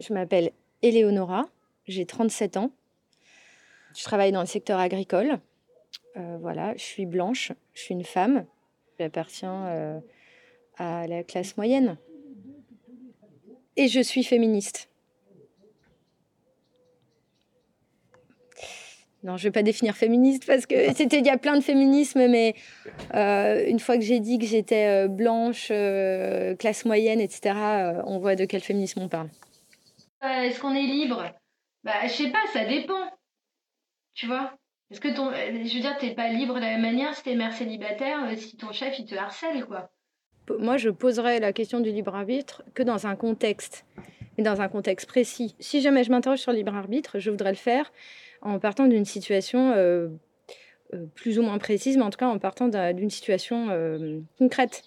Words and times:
Je 0.00 0.12
m'appelle 0.12 0.50
Eleonora, 0.82 1.48
j'ai 1.86 2.04
37 2.04 2.56
ans. 2.58 2.70
Je 3.96 4.04
travaille 4.04 4.30
dans 4.30 4.40
le 4.40 4.46
secteur 4.46 4.78
agricole. 4.78 5.38
Euh, 6.16 6.36
voilà, 6.40 6.74
je 6.76 6.82
suis 6.82 7.06
blanche, 7.06 7.52
je 7.72 7.80
suis 7.80 7.94
une 7.94 8.04
femme. 8.04 8.44
J'appartiens 8.98 9.66
euh, 9.66 10.00
à 10.76 11.06
la 11.06 11.22
classe 11.22 11.56
moyenne. 11.56 11.96
Et 13.76 13.88
je 13.88 14.00
suis 14.00 14.22
féministe. 14.22 14.88
Non, 19.22 19.36
je 19.36 19.44
ne 19.44 19.48
vais 19.48 19.52
pas 19.52 19.62
définir 19.62 19.96
féministe 19.96 20.44
parce 20.46 20.66
que 20.66 20.92
c'était 20.94 21.18
il 21.18 21.26
y 21.26 21.30
a 21.30 21.38
plein 21.38 21.56
de 21.56 21.62
féminisme, 21.62 22.26
mais 22.28 22.54
euh, 23.14 23.66
une 23.66 23.80
fois 23.80 23.96
que 23.96 24.04
j'ai 24.04 24.20
dit 24.20 24.38
que 24.38 24.46
j'étais 24.46 25.08
blanche, 25.08 25.68
classe 26.58 26.84
moyenne, 26.84 27.20
etc., 27.20 27.54
on 28.04 28.18
voit 28.18 28.36
de 28.36 28.44
quel 28.44 28.60
féminisme 28.60 29.00
on 29.00 29.08
parle. 29.08 29.28
Est-ce 30.22 30.60
qu'on 30.60 30.74
est 30.74 30.82
libre? 30.82 31.24
Bah, 31.84 32.06
je 32.06 32.12
sais 32.12 32.30
pas, 32.30 32.44
ça 32.52 32.64
dépend. 32.64 33.10
Tu 34.14 34.26
vois? 34.26 34.56
Est-ce 34.90 35.00
que 35.00 35.14
ton. 35.14 35.32
Je 35.32 35.74
veux 35.74 35.80
dire, 35.80 35.96
t'es 35.98 36.14
pas 36.14 36.28
libre 36.28 36.54
de 36.54 36.60
la 36.60 36.78
même 36.78 36.82
manière 36.82 37.14
si 37.14 37.22
t'es 37.22 37.34
mère 37.34 37.52
célibataire, 37.52 38.24
euh, 38.24 38.36
si 38.36 38.56
ton 38.56 38.72
chef 38.72 38.98
il 38.98 39.06
te 39.06 39.14
harcèle, 39.14 39.64
quoi? 39.64 39.90
Moi, 40.58 40.76
je 40.76 40.90
poserais 40.90 41.40
la 41.40 41.52
question 41.52 41.80
du 41.80 41.90
libre 41.90 42.14
arbitre 42.14 42.62
que 42.74 42.84
dans 42.84 43.06
un 43.08 43.16
contexte, 43.16 43.84
et 44.38 44.42
dans 44.42 44.60
un 44.60 44.68
contexte 44.68 45.08
précis. 45.08 45.56
Si 45.58 45.80
jamais 45.80 46.04
je 46.04 46.10
m'interroge 46.10 46.38
sur 46.38 46.52
le 46.52 46.58
libre 46.58 46.74
arbitre, 46.74 47.18
je 47.18 47.30
voudrais 47.30 47.50
le 47.50 47.56
faire 47.56 47.92
en 48.42 48.60
partant 48.60 48.86
d'une 48.86 49.04
situation 49.04 49.72
euh, 49.72 50.08
euh, 50.94 51.06
plus 51.16 51.38
ou 51.40 51.42
moins 51.42 51.58
précise, 51.58 51.96
mais 51.96 52.04
en 52.04 52.10
tout 52.10 52.18
cas 52.18 52.28
en 52.28 52.38
partant 52.38 52.68
d'une 52.68 53.10
situation 53.10 53.68
concrète. 54.38 54.84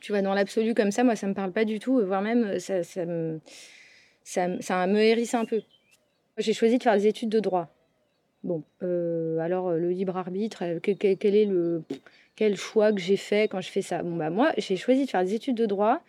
Tu 0.00 0.10
vois, 0.10 0.22
dans 0.22 0.34
l'absolu 0.34 0.74
comme 0.74 0.90
ça, 0.90 1.04
moi, 1.04 1.14
ça 1.14 1.28
me 1.28 1.34
parle 1.34 1.52
pas 1.52 1.64
du 1.64 1.78
tout, 1.78 2.04
voire 2.04 2.20
même 2.20 2.58
ça, 2.58 2.82
ça 2.82 3.06
me 3.06 3.40
ça, 4.24 4.48
ça 4.60 4.86
me 4.86 4.98
hérisse 4.98 5.34
un 5.34 5.44
peu. 5.44 5.62
J'ai 6.38 6.54
choisi 6.54 6.78
de 6.78 6.82
faire 6.82 6.96
des 6.96 7.06
études 7.06 7.28
de 7.28 7.40
droit. 7.40 7.68
Bon, 8.42 8.62
euh, 8.82 9.38
alors 9.38 9.72
le 9.72 9.90
libre 9.90 10.16
arbitre, 10.16 10.64
euh, 10.64 10.78
quel, 10.80 11.34
est 11.34 11.44
le 11.44 11.82
quel 12.36 12.56
choix 12.56 12.92
que 12.92 13.00
j'ai 13.00 13.16
fait 13.16 13.48
quand 13.48 13.60
je 13.60 13.70
fais 13.70 13.82
ça? 13.82 14.02
Bon 14.02 14.16
bah 14.16 14.30
moi, 14.30 14.52
j'ai 14.58 14.76
choisi 14.76 15.04
de 15.04 15.10
faire 15.10 15.24
des 15.24 15.34
études 15.34 15.56
de 15.56 15.66
droit. 15.66 16.00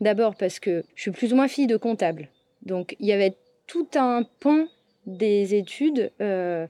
D'abord 0.00 0.34
parce 0.36 0.60
que 0.60 0.84
je 0.94 1.02
suis 1.02 1.10
plus 1.10 1.32
ou 1.32 1.36
moins 1.36 1.48
fille 1.48 1.66
de 1.66 1.76
comptable. 1.76 2.28
Donc 2.62 2.96
il 3.00 3.06
y 3.06 3.12
avait 3.12 3.36
tout 3.66 3.88
un 3.94 4.24
pan 4.40 4.66
des 5.06 5.54
études 5.54 6.12
euh, 6.20 6.66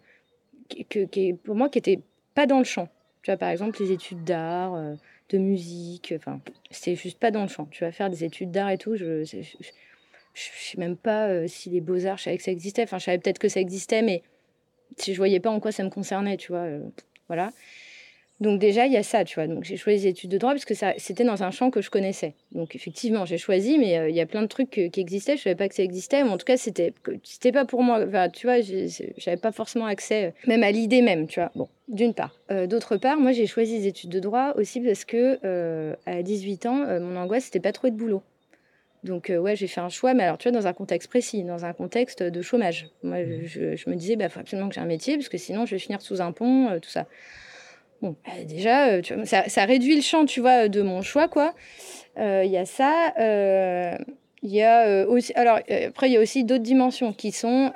qui, 0.68 1.32
pour 1.32 1.54
moi 1.54 1.68
qui 1.68 1.78
n'était 1.78 2.00
pas 2.34 2.46
dans 2.46 2.58
le 2.58 2.64
champ. 2.64 2.88
Tu 3.22 3.30
vois, 3.30 3.38
par 3.38 3.48
exemple, 3.48 3.82
les 3.82 3.90
études 3.90 4.22
d'art, 4.24 4.80
de 5.28 5.38
musique, 5.38 6.14
enfin, 6.16 6.40
c'était 6.70 6.94
juste 6.94 7.18
pas 7.18 7.30
dans 7.30 7.42
le 7.42 7.48
champ. 7.48 7.66
Tu 7.70 7.84
vas 7.84 7.92
faire 7.92 8.08
des 8.08 8.24
études 8.24 8.50
d'art 8.52 8.70
et 8.70 8.78
tout, 8.78 8.96
je 8.96 9.24
sais 10.40 10.78
même 10.78 10.96
pas 10.96 11.28
euh, 11.28 11.46
si 11.46 11.70
les 11.70 11.80
beaux-arts, 11.80 12.18
je 12.18 12.24
savais 12.24 12.36
que 12.36 12.42
ça 12.42 12.50
existait. 12.50 12.82
Enfin, 12.82 12.98
je 12.98 13.04
savais 13.04 13.18
peut-être 13.18 13.38
que 13.38 13.48
ça 13.48 13.60
existait, 13.60 14.02
mais 14.02 14.22
je 15.04 15.12
voyais 15.14 15.40
pas 15.40 15.50
en 15.50 15.60
quoi 15.60 15.72
ça 15.72 15.84
me 15.84 15.90
concernait, 15.90 16.36
tu 16.36 16.52
vois. 16.52 16.62
Euh, 16.62 16.80
voilà. 17.28 17.50
Donc 18.40 18.60
déjà, 18.60 18.86
il 18.86 18.92
y 18.92 18.96
a 18.96 19.02
ça, 19.02 19.24
tu 19.24 19.34
vois. 19.34 19.48
Donc 19.48 19.64
j'ai 19.64 19.76
choisi 19.76 20.04
les 20.04 20.10
études 20.10 20.30
de 20.30 20.38
droit 20.38 20.52
parce 20.52 20.64
que 20.64 20.74
c'était 20.96 21.24
dans 21.24 21.42
un 21.42 21.50
champ 21.50 21.70
que 21.70 21.80
je 21.80 21.90
connaissais. 21.90 22.34
Donc 22.52 22.76
effectivement, 22.76 23.24
j'ai 23.24 23.38
choisi, 23.38 23.78
mais 23.78 23.98
euh, 23.98 24.08
il 24.08 24.14
y 24.14 24.20
a 24.20 24.26
plein 24.26 24.42
de 24.42 24.46
trucs 24.46 24.70
qui 24.70 25.00
existaient. 25.00 25.36
Je 25.36 25.42
savais 25.42 25.56
pas 25.56 25.68
que 25.68 25.74
ça 25.74 25.82
existait, 25.82 26.22
mais 26.22 26.30
en 26.30 26.38
tout 26.38 26.44
cas, 26.44 26.56
c'était, 26.56 26.94
c'était 27.24 27.50
pas 27.50 27.64
pour 27.64 27.82
moi. 27.82 28.04
Enfin, 28.06 28.28
tu 28.28 28.46
vois, 28.46 28.60
j'avais 28.60 29.36
pas 29.36 29.50
forcément 29.50 29.86
accès, 29.86 30.34
même 30.46 30.62
à 30.62 30.70
l'idée 30.70 31.02
même, 31.02 31.26
tu 31.26 31.40
vois. 31.40 31.50
Bon, 31.56 31.68
d'une 31.88 32.14
part. 32.14 32.38
d'autre 32.68 32.96
part, 32.96 33.18
moi, 33.18 33.32
j'ai 33.32 33.46
choisi 33.46 33.78
les 33.78 33.86
études 33.88 34.10
de 34.10 34.20
droit 34.20 34.52
aussi 34.54 34.80
parce 34.80 35.04
que 35.04 35.96
à 36.06 36.22
18 36.22 36.66
ans, 36.66 37.00
mon 37.00 37.16
angoisse, 37.16 37.46
c'était 37.46 37.60
pas 37.60 37.72
trop 37.72 37.88
de 37.88 37.96
boulot. 37.96 38.22
Donc, 39.04 39.30
euh, 39.30 39.38
ouais, 39.38 39.54
j'ai 39.54 39.66
fait 39.66 39.80
un 39.80 39.88
choix, 39.88 40.14
mais 40.14 40.24
alors, 40.24 40.38
tu 40.38 40.48
vois, 40.48 40.58
dans 40.58 40.66
un 40.66 40.72
contexte 40.72 41.08
précis, 41.08 41.44
dans 41.44 41.64
un 41.64 41.72
contexte 41.72 42.22
de 42.22 42.42
chômage. 42.42 42.88
Moi, 43.02 43.18
mmh. 43.18 43.46
je, 43.46 43.90
me 43.90 43.94
disais, 43.94 44.14
il 44.14 44.16
bah, 44.16 44.28
faut 44.28 44.40
absolument 44.40 44.68
que 44.68 44.74
j'ai 44.74 44.80
un 44.80 44.86
métier, 44.86 45.16
parce 45.16 45.28
que 45.28 45.38
sinon, 45.38 45.66
je 45.66 45.74
vais 45.74 45.78
finir 45.78 46.02
sous 46.02 46.20
un 46.20 46.32
pont, 46.32 46.68
euh, 46.68 46.78
tout 46.80 46.90
ça. 46.90 47.06
Bon, 48.02 48.16
bah, 48.26 48.44
déjà, 48.44 48.88
euh, 48.88 49.00
tu 49.00 49.14
vois, 49.14 49.24
ça, 49.24 49.64
réduit 49.64 49.94
le 49.94 50.02
champ, 50.02 50.24
tu 50.24 50.40
vois, 50.40 50.68
de 50.68 50.82
mon 50.82 51.02
choix, 51.02 51.28
quoi. 51.28 51.54
Il 52.16 52.50
y 52.50 52.56
a 52.56 52.64
ça. 52.64 53.14
Il 54.42 54.50
y 54.50 54.62
a 54.62 55.06
aussi. 55.06 55.32
Alors, 55.34 55.60
après, 55.86 56.08
il 56.08 56.12
y 56.12 56.16
a 56.16 56.20
aussi 56.20 56.44
d'autres 56.44 56.64
dimensions 56.64 57.12
qui 57.12 57.30
sont. 57.30 57.72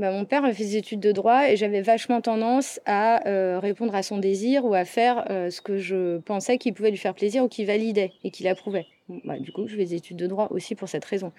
Bah, 0.00 0.10
mon 0.10 0.24
père 0.24 0.42
fait 0.54 0.64
des 0.64 0.76
études 0.76 1.00
de 1.00 1.12
droit 1.12 1.48
et 1.48 1.56
j'avais 1.56 1.82
vachement 1.82 2.20
tendance 2.20 2.80
à 2.86 3.20
répondre 3.60 3.94
à 3.94 4.02
son 4.02 4.18
désir 4.18 4.64
ou 4.64 4.74
à 4.74 4.84
faire 4.84 5.24
ce 5.28 5.60
que 5.60 5.76
je 5.76 6.18
pensais 6.18 6.58
qui 6.58 6.72
pouvait 6.72 6.90
lui 6.90 6.96
faire 6.96 7.14
plaisir 7.14 7.44
ou 7.44 7.48
qui 7.48 7.64
validait 7.64 8.12
et 8.24 8.30
qui 8.30 8.42
l'approuvait. 8.42 8.86
Bah, 9.24 9.38
du 9.38 9.52
coup, 9.52 9.66
je 9.66 9.76
fais 9.76 9.84
des 9.84 9.94
études 9.94 10.16
de 10.16 10.26
droit 10.26 10.48
aussi 10.50 10.74
pour 10.74 10.88
cette 10.88 11.04
raison. 11.04 11.32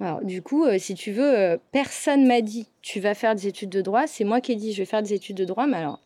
Alors, 0.00 0.24
du 0.24 0.40
coup, 0.40 0.64
euh, 0.64 0.78
si 0.78 0.94
tu 0.94 1.12
veux, 1.12 1.38
euh, 1.38 1.58
personne 1.72 2.26
m'a 2.26 2.40
dit 2.40 2.66
tu 2.80 3.00
vas 3.00 3.14
faire 3.14 3.34
des 3.34 3.46
études 3.46 3.68
de 3.68 3.82
droit. 3.82 4.06
C'est 4.06 4.24
moi 4.24 4.40
qui 4.40 4.52
ai 4.52 4.56
dit 4.56 4.72
je 4.72 4.78
vais 4.78 4.86
faire 4.86 5.02
des 5.02 5.12
études 5.12 5.36
de 5.36 5.44
droit. 5.44 5.66
Mais 5.66 5.76
alors, 5.76 6.00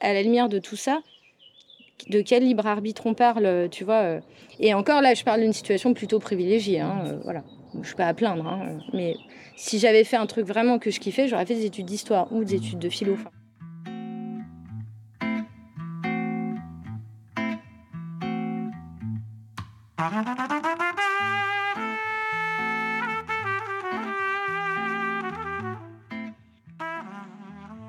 à 0.00 0.12
la 0.12 0.22
lumière 0.22 0.48
de 0.48 0.60
tout 0.60 0.76
ça, 0.76 1.02
de 2.08 2.20
quel 2.20 2.44
libre 2.44 2.66
arbitre 2.66 3.06
on 3.06 3.14
parle, 3.14 3.46
euh, 3.46 3.68
tu 3.68 3.84
vois 3.84 4.20
Et 4.60 4.74
encore 4.74 5.00
là, 5.02 5.14
je 5.14 5.24
parle 5.24 5.40
d'une 5.40 5.52
situation 5.52 5.94
plutôt 5.94 6.18
privilégiée. 6.18 6.80
Hein, 6.80 7.20
voilà, 7.24 7.42
je 7.80 7.86
suis 7.86 7.96
pas 7.96 8.06
à 8.06 8.14
plaindre. 8.14 8.46
Hein, 8.46 8.78
mais 8.92 9.14
si 9.56 9.78
j'avais 9.78 10.04
fait 10.04 10.16
un 10.16 10.26
truc 10.26 10.46
vraiment 10.46 10.78
que 10.78 10.90
je 10.90 11.00
kiffais, 11.00 11.28
j'aurais 11.28 11.46
fait 11.46 11.54
des 11.54 11.66
études 11.66 11.86
d'histoire 11.86 12.32
ou 12.32 12.44
des 12.44 12.56
études 12.56 12.78
de 12.78 12.88
philo. 12.88 13.16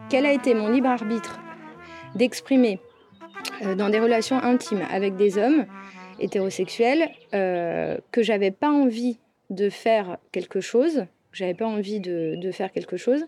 Quel 0.10 0.28
a 0.28 0.32
été 0.32 0.54
mon 0.54 0.70
libre 0.70 0.90
arbitre 0.90 1.40
d'exprimer 2.14 2.80
euh, 2.80 2.93
dans 3.78 3.90
des 3.90 4.00
relations 4.00 4.38
intimes 4.38 4.86
avec 4.92 5.16
des 5.16 5.38
hommes 5.38 5.66
hétérosexuels 6.20 7.10
euh, 7.34 7.98
que 8.12 8.24
j'avais 8.24 8.52
pas 8.52 8.70
envie 8.70 9.18
de 9.50 9.70
faire 9.70 10.18
quelque 10.32 10.62
chose, 10.62 11.06
j'avais 11.32 11.54
pas 11.54 11.68
envie 11.68 12.00
de, 12.00 12.52
faire 12.52 12.72
quelque 12.72 12.98
chose, 12.98 13.26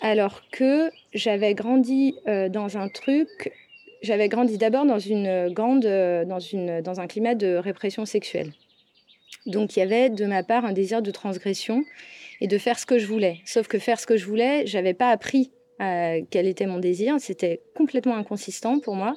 alors 0.00 0.42
que 0.50 0.90
j'avais 1.14 1.54
grandi 1.54 2.14
euh, 2.26 2.48
dans 2.48 2.76
un 2.76 2.88
truc 2.88 3.52
j'avais 4.02 4.28
grandi 4.28 4.58
d'abord 4.58 4.84
dans 4.84 4.98
une 4.98 5.48
grande, 5.52 5.86
euh, 5.86 6.24
dans, 6.24 6.40
une, 6.40 6.80
dans 6.80 7.00
un 7.00 7.06
climat 7.06 7.34
de 7.34 7.54
répression 7.54 8.04
sexuelle. 8.04 8.52
Donc 9.46 9.76
il 9.76 9.80
y 9.80 9.82
avait 9.82 10.10
de 10.10 10.24
ma 10.26 10.42
part 10.42 10.64
un 10.64 10.72
désir 10.72 11.02
de 11.02 11.10
transgression 11.10 11.84
et 12.40 12.48
de 12.48 12.58
faire 12.58 12.78
ce 12.78 12.86
que 12.86 12.98
je 12.98 13.06
voulais. 13.06 13.40
Sauf 13.44 13.68
que 13.68 13.78
faire 13.78 14.00
ce 14.00 14.06
que 14.06 14.16
je 14.16 14.26
voulais, 14.26 14.66
j'avais 14.66 14.94
pas 14.94 15.10
appris 15.10 15.50
euh, 15.50 15.61
quel 15.78 16.46
était 16.46 16.66
mon 16.66 16.78
désir. 16.78 17.16
C'était 17.18 17.60
complètement 17.74 18.16
inconsistant 18.16 18.78
pour 18.78 18.94
moi. 18.94 19.14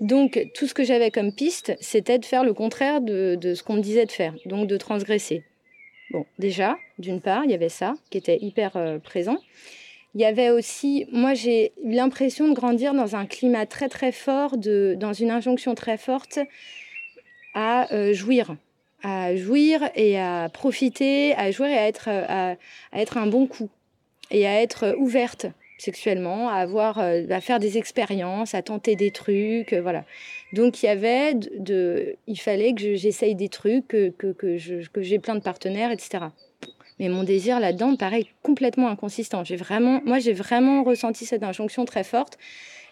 Donc 0.00 0.38
tout 0.54 0.66
ce 0.66 0.74
que 0.74 0.84
j'avais 0.84 1.10
comme 1.10 1.32
piste, 1.32 1.74
c'était 1.80 2.18
de 2.18 2.24
faire 2.24 2.44
le 2.44 2.52
contraire 2.52 3.00
de, 3.00 3.38
ce 3.54 3.62
qu'on 3.62 3.74
me 3.74 3.80
disait 3.80 4.06
de 4.06 4.12
faire, 4.12 4.34
donc 4.44 4.66
de 4.66 4.76
transgresser. 4.76 5.42
Bon, 6.10 6.24
déjà, 6.38 6.76
d'une 6.98 7.20
part, 7.20 7.44
il 7.44 7.50
y 7.50 7.54
avait 7.54 7.68
ça 7.68 7.94
qui 8.10 8.18
était 8.18 8.38
hyper 8.40 8.76
euh, 8.76 8.98
présent. 8.98 9.38
Il 10.14 10.20
y 10.20 10.24
avait 10.24 10.50
aussi, 10.50 11.06
moi 11.12 11.34
j'ai 11.34 11.72
eu 11.82 11.92
l'impression 11.92 12.48
de 12.48 12.54
grandir 12.54 12.94
dans 12.94 13.16
un 13.16 13.26
climat 13.26 13.66
très 13.66 13.88
très 13.88 14.12
fort, 14.12 14.56
dans 14.56 15.12
une 15.12 15.30
injonction 15.30 15.74
très 15.74 15.98
forte 15.98 16.38
à 17.54 17.92
euh, 17.92 18.14
jouir, 18.14 18.56
à 19.02 19.34
jouir 19.36 19.90
et 19.94 20.18
à 20.18 20.48
profiter, 20.50 21.34
à 21.34 21.50
jouir 21.50 21.68
et 21.68 21.78
à 21.78 21.86
être, 21.86 22.08
à, 22.08 22.56
être 22.94 23.18
un 23.18 23.26
bon 23.26 23.46
coup 23.46 23.68
et 24.30 24.46
à 24.46 24.62
être 24.62 24.94
ouverte 24.98 25.46
sexuellement, 25.78 26.48
à 26.48 26.54
avoir, 26.54 26.98
euh, 26.98 27.22
à 27.30 27.40
faire 27.40 27.58
des 27.58 27.78
expériences, 27.78 28.54
à 28.54 28.62
tenter 28.62 28.96
des 28.96 29.10
trucs, 29.10 29.72
euh, 29.72 29.82
voilà. 29.82 30.04
Donc 30.52 30.82
il 30.82 30.86
y 30.86 30.88
avait 30.88 31.34
de, 31.34 32.16
il 32.26 32.40
fallait 32.40 32.72
que 32.72 32.94
j'essaye 32.94 33.34
des 33.34 33.48
trucs, 33.48 33.88
que, 33.88 34.08
que, 34.10 34.32
que 34.32 35.02
j'ai 35.02 35.18
plein 35.18 35.34
de 35.34 35.40
partenaires, 35.40 35.90
etc. 35.90 36.26
Mais 36.98 37.08
mon 37.08 37.24
désir 37.24 37.60
là-dedans 37.60 37.94
paraît 37.96 38.24
complètement 38.42 38.88
inconsistant. 38.88 39.44
J'ai 39.44 39.56
vraiment, 39.56 40.00
moi, 40.04 40.18
j'ai 40.18 40.32
vraiment 40.32 40.82
ressenti 40.82 41.26
cette 41.26 41.42
injonction 41.42 41.84
très 41.84 42.04
forte. 42.04 42.38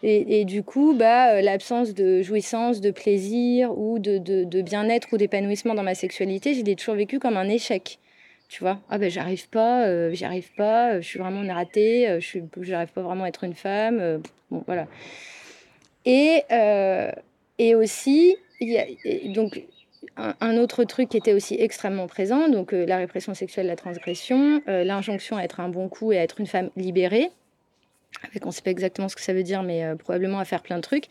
Et, 0.07 0.45
du 0.45 0.63
coup, 0.63 0.93
bah, 0.93 1.37
euh, 1.37 1.41
l'absence 1.41 1.95
de 1.95 2.21
jouissance, 2.21 2.83
de 2.83 2.91
plaisir 2.91 3.73
ou 3.79 3.99
de, 3.99 4.19
de, 4.19 4.61
bien-être 4.61 5.09
ou 5.13 5.17
d'épanouissement 5.17 5.73
dans 5.73 5.83
ma 5.83 5.95
sexualité, 5.95 6.53
je 6.53 6.63
l'ai 6.63 6.77
toujours 6.77 6.97
vécu 6.97 7.19
comme 7.19 7.39
un 7.39 7.49
échec. 7.49 7.99
Tu 8.55 8.61
vois, 8.61 8.79
ah 8.89 8.99
ben 8.99 9.11
j'arrive 9.11 9.49
pas, 9.49 9.85
euh, 9.89 10.13
j'y 10.13 10.25
arrive 10.25 10.53
pas, 10.55 10.93
euh, 10.93 11.01
je 11.01 11.09
suis 11.09 11.19
vraiment 11.19 11.43
une 11.43 11.51
ratée, 11.51 12.21
je 12.21 12.71
n'arrive 12.71 12.93
pas 12.93 13.03
vraiment 13.03 13.25
à 13.25 13.29
être 13.29 13.43
une 13.43 13.55
femme. 13.55 14.23
bon, 14.49 14.63
voilà. 14.67 14.87
Et, 16.05 16.45
et 17.59 17.75
aussi, 17.75 18.37
y 18.61 18.79
a, 18.79 18.87
donc 19.33 19.61
un, 20.17 20.57
autre 20.59 20.85
truc 20.85 21.09
qui 21.09 21.17
était 21.17 21.33
aussi 21.33 21.57
extrêmement 21.59 22.07
présent, 22.07 22.49
donc 22.49 22.73
euh, 22.73 22.87
la 22.87 22.99
répression 22.99 23.35
sexuelle, 23.35 23.67
la 23.67 23.77
transgression, 23.77 24.63
euh, 24.69 24.85
l'injonction 24.85 25.37
à 25.37 25.43
être 25.43 25.61
un 25.61 25.69
bon 25.69 25.89
coup 25.89 26.13
et 26.13 26.19
à 26.19 26.23
être 26.23 26.41
une 26.41 26.47
femme 26.47 26.71
libérée, 26.77 27.31
avec 28.23 28.45
on 28.45 28.51
ne 28.51 28.55
sait 28.55 28.63
pas 28.63 28.71
exactement 28.71 29.09
ce 29.09 29.17
que 29.17 29.23
ça 29.23 29.33
veut 29.33 29.43
dire, 29.43 29.63
mais 29.63 29.85
euh, 29.85 29.97
probablement 29.97 30.39
à 30.39 30.45
faire 30.45 30.63
plein 30.63 30.77
de 30.77 30.83
trucs. 30.83 31.07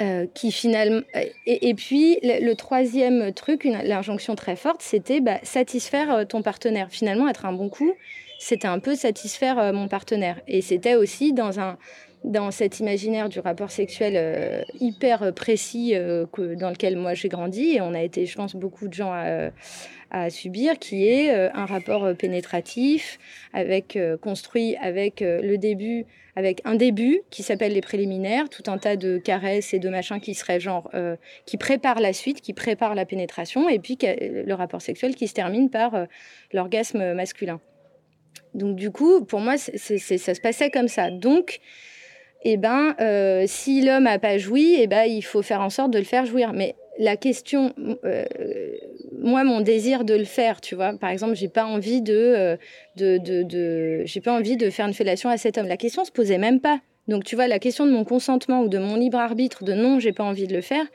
Euh, 0.00 0.26
qui 0.34 0.50
finalement 0.50 1.02
et, 1.46 1.72
puis 1.74 2.18
le, 2.24 2.52
troisième 2.54 3.32
truc, 3.32 3.62
l'injonction 3.62 4.34
très 4.34 4.56
forte, 4.56 4.82
c'était 4.82 5.20
bah, 5.20 5.38
satisfaire 5.44 6.12
euh, 6.12 6.24
ton 6.24 6.42
partenaire. 6.42 6.88
Finalement, 6.90 7.28
être 7.28 7.46
un 7.46 7.52
bon 7.52 7.68
coup, 7.68 7.92
c'était 8.40 8.66
un 8.66 8.80
peu 8.80 8.96
satisfaire 8.96 9.56
euh, 9.56 9.72
mon 9.72 9.86
partenaire. 9.86 10.40
Et 10.48 10.62
c'était 10.62 10.96
aussi 10.96 11.32
dans 11.32 11.60
un 11.60 11.78
dans 12.24 12.50
cet 12.50 12.80
imaginaire 12.80 13.28
du 13.28 13.38
rapport 13.38 13.70
sexuel 13.70 14.64
hyper 14.80 15.34
précis 15.34 15.92
dans 15.94 16.70
lequel 16.70 16.96
moi 16.96 17.12
j'ai 17.12 17.28
grandi 17.28 17.74
et 17.74 17.82
on 17.82 17.92
a 17.92 18.00
été, 18.00 18.24
je 18.24 18.34
pense, 18.34 18.56
beaucoup 18.56 18.88
de 18.88 18.94
gens 18.94 19.12
à, 19.12 19.50
à 20.10 20.30
subir, 20.30 20.78
qui 20.78 21.06
est 21.06 21.30
un 21.30 21.66
rapport 21.66 22.16
pénétratif 22.16 23.18
avec 23.52 23.98
construit 24.22 24.74
avec 24.76 25.20
le 25.20 25.58
début 25.58 26.06
avec 26.36 26.60
un 26.64 26.74
début 26.74 27.20
qui 27.30 27.42
s'appelle 27.42 27.72
les 27.72 27.80
préliminaires, 27.80 28.48
tout 28.48 28.64
un 28.66 28.78
tas 28.78 28.96
de 28.96 29.18
caresses 29.18 29.72
et 29.72 29.78
de 29.78 29.88
machins 29.88 30.20
qui 30.20 30.36
genre 30.58 30.90
euh, 30.94 31.16
qui 31.46 31.56
préparent 31.56 32.00
la 32.00 32.12
suite, 32.12 32.40
qui 32.40 32.52
préparent 32.52 32.94
la 32.94 33.06
pénétration, 33.06 33.68
et 33.68 33.78
puis 33.78 33.96
le 34.00 34.52
rapport 34.54 34.82
sexuel 34.82 35.14
qui 35.14 35.28
se 35.28 35.34
termine 35.34 35.70
par 35.70 35.94
euh, 35.94 36.04
l'orgasme 36.52 37.14
masculin. 37.14 37.60
Donc 38.54 38.76
du 38.76 38.90
coup, 38.90 39.24
pour 39.24 39.40
moi, 39.40 39.56
ça 39.58 39.98
se 39.98 40.40
passait 40.40 40.70
comme 40.70 40.88
ça. 40.88 41.10
Donc, 41.10 41.60
eh 42.42 42.56
ben, 42.56 42.94
euh, 43.00 43.44
si 43.46 43.82
l'homme 43.82 44.04
n'a 44.04 44.18
pas 44.18 44.38
joui, 44.38 44.76
eh 44.78 44.86
ben, 44.86 45.04
il 45.04 45.22
faut 45.22 45.42
faire 45.42 45.60
en 45.60 45.70
sorte 45.70 45.90
de 45.90 45.98
le 45.98 46.04
faire 46.04 46.26
jouir. 46.26 46.52
Mais 46.52 46.76
la 46.98 47.16
question, 47.16 47.72
euh, 48.04 48.24
moi, 49.18 49.44
mon 49.44 49.60
désir 49.60 50.04
de 50.04 50.14
le 50.14 50.24
faire, 50.24 50.60
tu 50.60 50.74
vois, 50.74 50.92
par 50.94 51.10
exemple, 51.10 51.34
j'ai 51.34 51.48
pas 51.48 51.64
envie 51.64 52.02
de, 52.02 52.14
euh, 52.14 52.56
de, 52.96 53.18
de, 53.18 54.02
j'ai 54.04 54.20
pas 54.20 54.32
envie 54.32 54.56
de 54.56 54.70
faire 54.70 54.86
une 54.86 54.94
fellation 54.94 55.28
à 55.28 55.36
cet 55.36 55.58
homme. 55.58 55.66
La 55.66 55.76
question 55.76 56.04
se 56.04 56.12
posait 56.12 56.38
même 56.38 56.60
pas. 56.60 56.80
Donc, 57.08 57.24
tu 57.24 57.34
vois, 57.34 57.48
la 57.48 57.58
question 57.58 57.86
de 57.86 57.90
mon 57.90 58.04
consentement 58.04 58.62
ou 58.62 58.68
de 58.68 58.78
mon 58.78 58.96
libre 58.96 59.18
arbitre, 59.18 59.64
de 59.64 59.72
non, 59.74 59.98
j'ai 59.98 60.12
pas 60.12 60.24
envie 60.24 60.46
de 60.46 60.54
le 60.54 60.62
faire, 60.62 60.86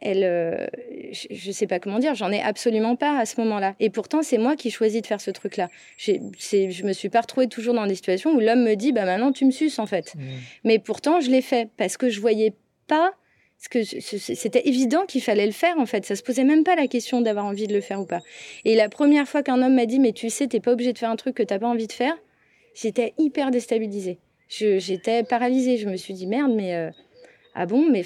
elle, 0.00 0.24
euh, 0.24 0.66
je, 1.12 1.48
ne 1.48 1.52
sais 1.52 1.66
pas 1.66 1.78
comment 1.78 1.98
dire, 1.98 2.14
j'en 2.14 2.32
ai 2.32 2.40
absolument 2.40 2.96
pas 2.96 3.18
à 3.18 3.26
ce 3.26 3.38
moment-là. 3.40 3.74
Et 3.80 3.90
pourtant, 3.90 4.22
c'est 4.22 4.38
moi 4.38 4.56
qui 4.56 4.70
choisis 4.70 5.02
de 5.02 5.06
faire 5.06 5.20
ce 5.20 5.30
truc-là. 5.30 5.68
Je 5.98 6.84
me 6.84 6.92
suis 6.92 7.10
pas 7.10 7.20
retrouvée 7.20 7.48
toujours 7.48 7.74
dans 7.74 7.86
des 7.86 7.94
situations 7.94 8.32
où 8.32 8.40
l'homme 8.40 8.62
me 8.62 8.76
dit, 8.76 8.92
bah 8.92 9.04
maintenant 9.04 9.30
tu 9.30 9.44
me 9.44 9.50
suces 9.50 9.78
en 9.78 9.86
fait. 9.86 10.14
Mmh. 10.14 10.20
Mais 10.64 10.78
pourtant, 10.78 11.20
je 11.20 11.30
l'ai 11.30 11.42
fait 11.42 11.68
parce 11.76 11.98
que 11.98 12.08
je 12.08 12.18
voyais 12.20 12.54
pas 12.86 13.12
que 13.68 13.82
c'était 13.82 14.66
évident 14.66 15.04
qu'il 15.06 15.22
fallait 15.22 15.46
le 15.46 15.52
faire, 15.52 15.78
en 15.78 15.86
fait. 15.86 16.06
Ça 16.06 16.16
se 16.16 16.22
posait 16.22 16.44
même 16.44 16.64
pas 16.64 16.76
la 16.76 16.86
question 16.86 17.20
d'avoir 17.20 17.44
envie 17.44 17.66
de 17.66 17.74
le 17.74 17.80
faire 17.80 18.00
ou 18.00 18.06
pas. 18.06 18.20
Et 18.64 18.74
la 18.74 18.88
première 18.88 19.28
fois 19.28 19.42
qu'un 19.42 19.60
homme 19.62 19.74
m'a 19.74 19.86
dit, 19.86 19.98
mais 19.98 20.12
tu 20.12 20.30
sais, 20.30 20.46
t'es 20.46 20.60
pas 20.60 20.72
obligé 20.72 20.92
de 20.92 20.98
faire 20.98 21.10
un 21.10 21.16
truc 21.16 21.34
que 21.34 21.42
t'as 21.42 21.58
pas 21.58 21.68
envie 21.68 21.86
de 21.86 21.92
faire, 21.92 22.16
j'étais 22.74 23.12
hyper 23.18 23.50
déstabilisée. 23.50 24.18
J'étais 24.48 25.22
paralysée. 25.22 25.76
Je 25.76 25.88
me 25.88 25.96
suis 25.96 26.14
dit, 26.14 26.26
merde, 26.26 26.52
mais. 26.54 26.74
Euh, 26.74 26.90
ah 27.54 27.66
bon, 27.66 27.90
mais 27.90 28.04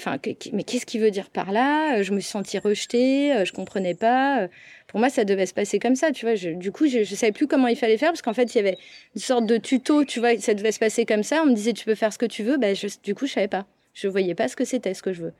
mais 0.53 0.63
qu'est-ce 0.63 0.87
qu'il 0.87 1.01
veut 1.01 1.11
dire 1.11 1.29
par 1.29 1.51
là? 1.51 2.01
Je 2.01 2.11
me 2.13 2.19
suis 2.19 2.31
sentie 2.31 2.57
rejetée, 2.57 3.31
euh, 3.31 3.45
je 3.45 3.53
comprenais 3.53 3.93
pas. 3.93 4.47
Pour 4.87 4.99
moi, 4.99 5.09
ça 5.09 5.23
devait 5.23 5.45
se 5.45 5.53
passer 5.53 5.77
comme 5.77 5.95
ça, 5.95 6.11
tu 6.11 6.25
vois. 6.25 6.35
du 6.35 6.71
coup, 6.71 6.87
je, 6.87 6.99
ne 6.99 7.03
savais 7.03 7.31
plus 7.31 7.47
comment 7.47 7.67
il 7.67 7.75
fallait 7.75 7.97
faire 7.97 8.09
parce 8.09 8.23
qu'en 8.23 8.33
fait, 8.33 8.55
il 8.55 8.57
y 8.57 8.61
avait 8.61 8.77
une 9.15 9.21
sorte 9.21 9.45
de 9.45 9.57
tuto, 9.57 10.03
tu 10.03 10.19
vois. 10.19 10.37
Ça 10.39 10.55
devait 10.55 10.71
se 10.71 10.79
passer 10.79 11.05
comme 11.05 11.23
ça. 11.23 11.43
On 11.43 11.45
me 11.47 11.53
disait, 11.53 11.73
tu 11.73 11.85
peux 11.85 11.95
faire 11.95 12.11
ce 12.11 12.17
que 12.17 12.25
tu 12.25 12.43
veux. 12.43 12.57
Ben, 12.57 12.75
du 13.03 13.13
coup, 13.13 13.27
je 13.27 13.33
savais 13.33 13.47
pas. 13.47 13.65
Je 13.93 14.07
voyais 14.07 14.35
pas 14.35 14.47
ce 14.47 14.55
que 14.55 14.65
c'était, 14.65 14.93
ce 14.93 15.01
que 15.01 15.13
je 15.13 15.21
veux. 15.23 15.33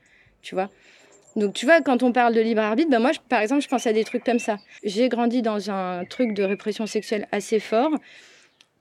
Tu 0.45 0.55
donc, 1.35 1.53
tu 1.53 1.65
vois, 1.65 1.81
quand 1.81 2.01
on 2.01 2.13
parle 2.13 2.33
de 2.33 2.39
libre 2.39 2.61
arbitre, 2.61 2.89
ben 2.89 2.99
moi, 2.99 3.11
par 3.27 3.41
exemple, 3.41 3.61
je 3.61 3.67
pense 3.67 3.85
à 3.87 3.91
des 3.91 4.05
trucs 4.05 4.23
comme 4.23 4.39
ça. 4.39 4.57
J'ai 4.85 5.09
grandi 5.09 5.41
dans 5.41 5.69
un 5.69 6.05
truc 6.05 6.33
de 6.33 6.43
répression 6.43 6.85
sexuelle 6.85 7.27
assez 7.33 7.59
fort 7.59 7.91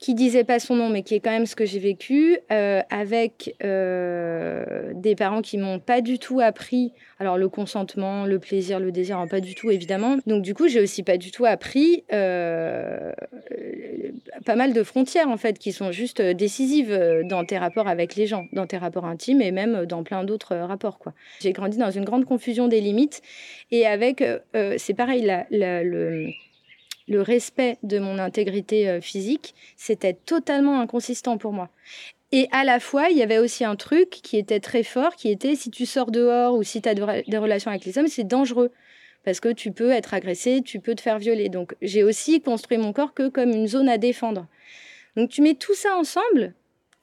qui 0.04 0.12
disait 0.12 0.44
pas 0.44 0.58
son 0.58 0.76
nom, 0.76 0.90
mais 0.90 1.02
qui 1.02 1.14
est 1.14 1.20
quand 1.20 1.30
même 1.30 1.46
ce 1.46 1.56
que 1.56 1.64
j'ai 1.64 1.78
vécu, 1.78 2.38
euh, 2.52 2.82
avec 2.90 3.54
euh, 3.64 4.92
des 4.92 5.14
parents 5.14 5.40
qui 5.40 5.56
m'ont 5.56 5.78
pas 5.78 6.02
du 6.02 6.18
tout 6.18 6.40
appris, 6.40 6.92
alors 7.18 7.38
le 7.38 7.48
consentement, 7.48 8.26
le 8.26 8.38
plaisir, 8.38 8.80
le 8.80 8.92
désir, 8.92 9.18
hein, 9.18 9.26
pas 9.26 9.40
du 9.40 9.54
tout 9.54 9.70
évidemment. 9.70 10.18
Donc 10.26 10.42
du 10.42 10.52
coup, 10.52 10.68
j'ai 10.68 10.82
aussi 10.82 11.02
pas 11.04 11.16
du 11.16 11.30
tout 11.30 11.46
appris 11.46 12.04
euh, 12.12 13.14
pas 14.44 14.56
mal 14.56 14.74
de 14.74 14.82
frontières 14.82 15.30
en 15.30 15.38
fait, 15.38 15.58
qui 15.58 15.72
sont 15.72 15.90
juste 15.90 16.20
décisives 16.20 16.94
dans 17.24 17.46
tes 17.46 17.56
rapports 17.56 17.88
avec 17.88 18.14
les 18.14 18.26
gens, 18.26 18.44
dans 18.52 18.66
tes 18.66 18.76
rapports 18.76 19.06
intimes 19.06 19.40
et 19.40 19.52
même 19.52 19.86
dans 19.86 20.02
plein 20.02 20.22
d'autres 20.22 20.54
rapports. 20.54 20.98
quoi. 20.98 21.14
J'ai 21.40 21.54
grandi 21.54 21.78
dans 21.78 21.90
une 21.90 22.04
grande 22.04 22.26
confusion 22.26 22.68
des 22.68 22.82
limites 22.82 23.22
et 23.70 23.86
avec, 23.86 24.22
c'est 24.76 24.94
pareil, 24.94 25.22
la, 25.22 25.46
le 25.50 26.28
le 27.08 27.20
respect 27.20 27.78
de 27.82 27.98
mon 27.98 28.18
intégrité 28.18 28.88
euh, 28.88 29.00
physique, 29.00 29.54
c'était 29.76 30.14
totalement 30.14 30.80
inconsistant 30.80 31.38
pour 31.38 31.52
moi. 31.52 31.68
Et 32.32 32.48
à 32.50 32.64
la 32.64 32.80
fois, 32.80 33.10
il 33.10 33.18
y 33.18 33.22
avait 33.22 33.38
aussi 33.38 33.64
un 33.64 33.76
truc 33.76 34.10
qui 34.10 34.36
était 34.38 34.60
très 34.60 34.82
fort, 34.82 35.14
qui 35.14 35.30
était 35.30 35.54
si 35.54 35.70
tu 35.70 35.86
sors 35.86 36.10
dehors 36.10 36.54
ou 36.56 36.62
si 36.62 36.82
tu 36.82 36.88
as 36.88 36.94
des 36.94 37.38
relations 37.38 37.70
avec 37.70 37.84
les 37.84 37.96
hommes, 37.98 38.08
c'est 38.08 38.24
dangereux. 38.24 38.72
Parce 39.24 39.40
que 39.40 39.52
tu 39.52 39.70
peux 39.70 39.90
être 39.90 40.14
agressé, 40.14 40.60
tu 40.62 40.80
peux 40.80 40.94
te 40.94 41.00
faire 41.00 41.18
violer. 41.18 41.48
Donc 41.48 41.76
j'ai 41.80 42.02
aussi 42.02 42.40
construit 42.40 42.76
mon 42.76 42.92
corps 42.92 43.14
que 43.14 43.28
comme 43.28 43.50
une 43.50 43.68
zone 43.68 43.88
à 43.88 43.98
défendre. 43.98 44.46
Donc 45.16 45.30
tu 45.30 45.42
mets 45.42 45.54
tout 45.54 45.74
ça 45.74 45.96
ensemble, 45.96 46.54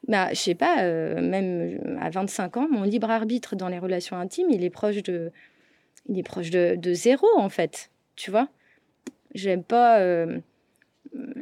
bah, 0.07 0.29
je 0.31 0.39
sais 0.39 0.55
pas, 0.55 0.83
euh, 0.83 1.21
même 1.21 1.97
à 2.01 2.09
25 2.09 2.57
ans, 2.57 2.67
mon 2.69 2.83
libre 2.83 3.09
arbitre 3.09 3.55
dans 3.55 3.69
les 3.69 3.79
relations 3.79 4.17
intimes, 4.17 4.49
il 4.49 4.63
est 4.65 4.69
proche 4.69 5.01
de, 5.01 5.31
il 6.09 6.19
est 6.19 6.23
proche 6.23 6.49
de 6.49 6.93
zéro 6.93 7.27
en 7.37 7.49
fait, 7.49 7.89
tu 8.17 8.31
vois? 8.31 8.49
Pas. 9.67 9.99
Euh, 9.99 10.39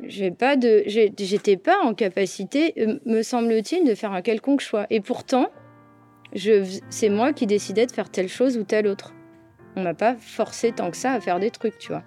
j'étais 0.05 1.57
pas 1.57 1.79
en 1.83 1.93
capacité, 1.93 2.73
me 3.05 3.21
semble-t-il, 3.21 3.87
de 3.87 3.93
faire 3.93 4.13
un 4.13 4.21
quelconque 4.21 4.61
choix. 4.61 4.87
Et 4.89 5.01
pourtant, 5.01 5.51
c'est 6.89 7.09
moi 7.09 7.33
qui 7.33 7.45
décidais 7.45 7.85
de 7.85 7.91
faire 7.91 8.09
telle 8.09 8.29
chose 8.29 8.57
ou 8.57 8.63
telle 8.63 8.87
autre. 8.87 9.13
On 9.75 9.83
m'a 9.83 9.93
pas 9.93 10.15
forcé 10.15 10.71
tant 10.71 10.89
que 10.91 10.97
ça 10.97 11.13
à 11.13 11.21
faire 11.21 11.39
des 11.39 11.51
trucs, 11.51 11.77
tu 11.77 11.89
vois. 11.89 12.03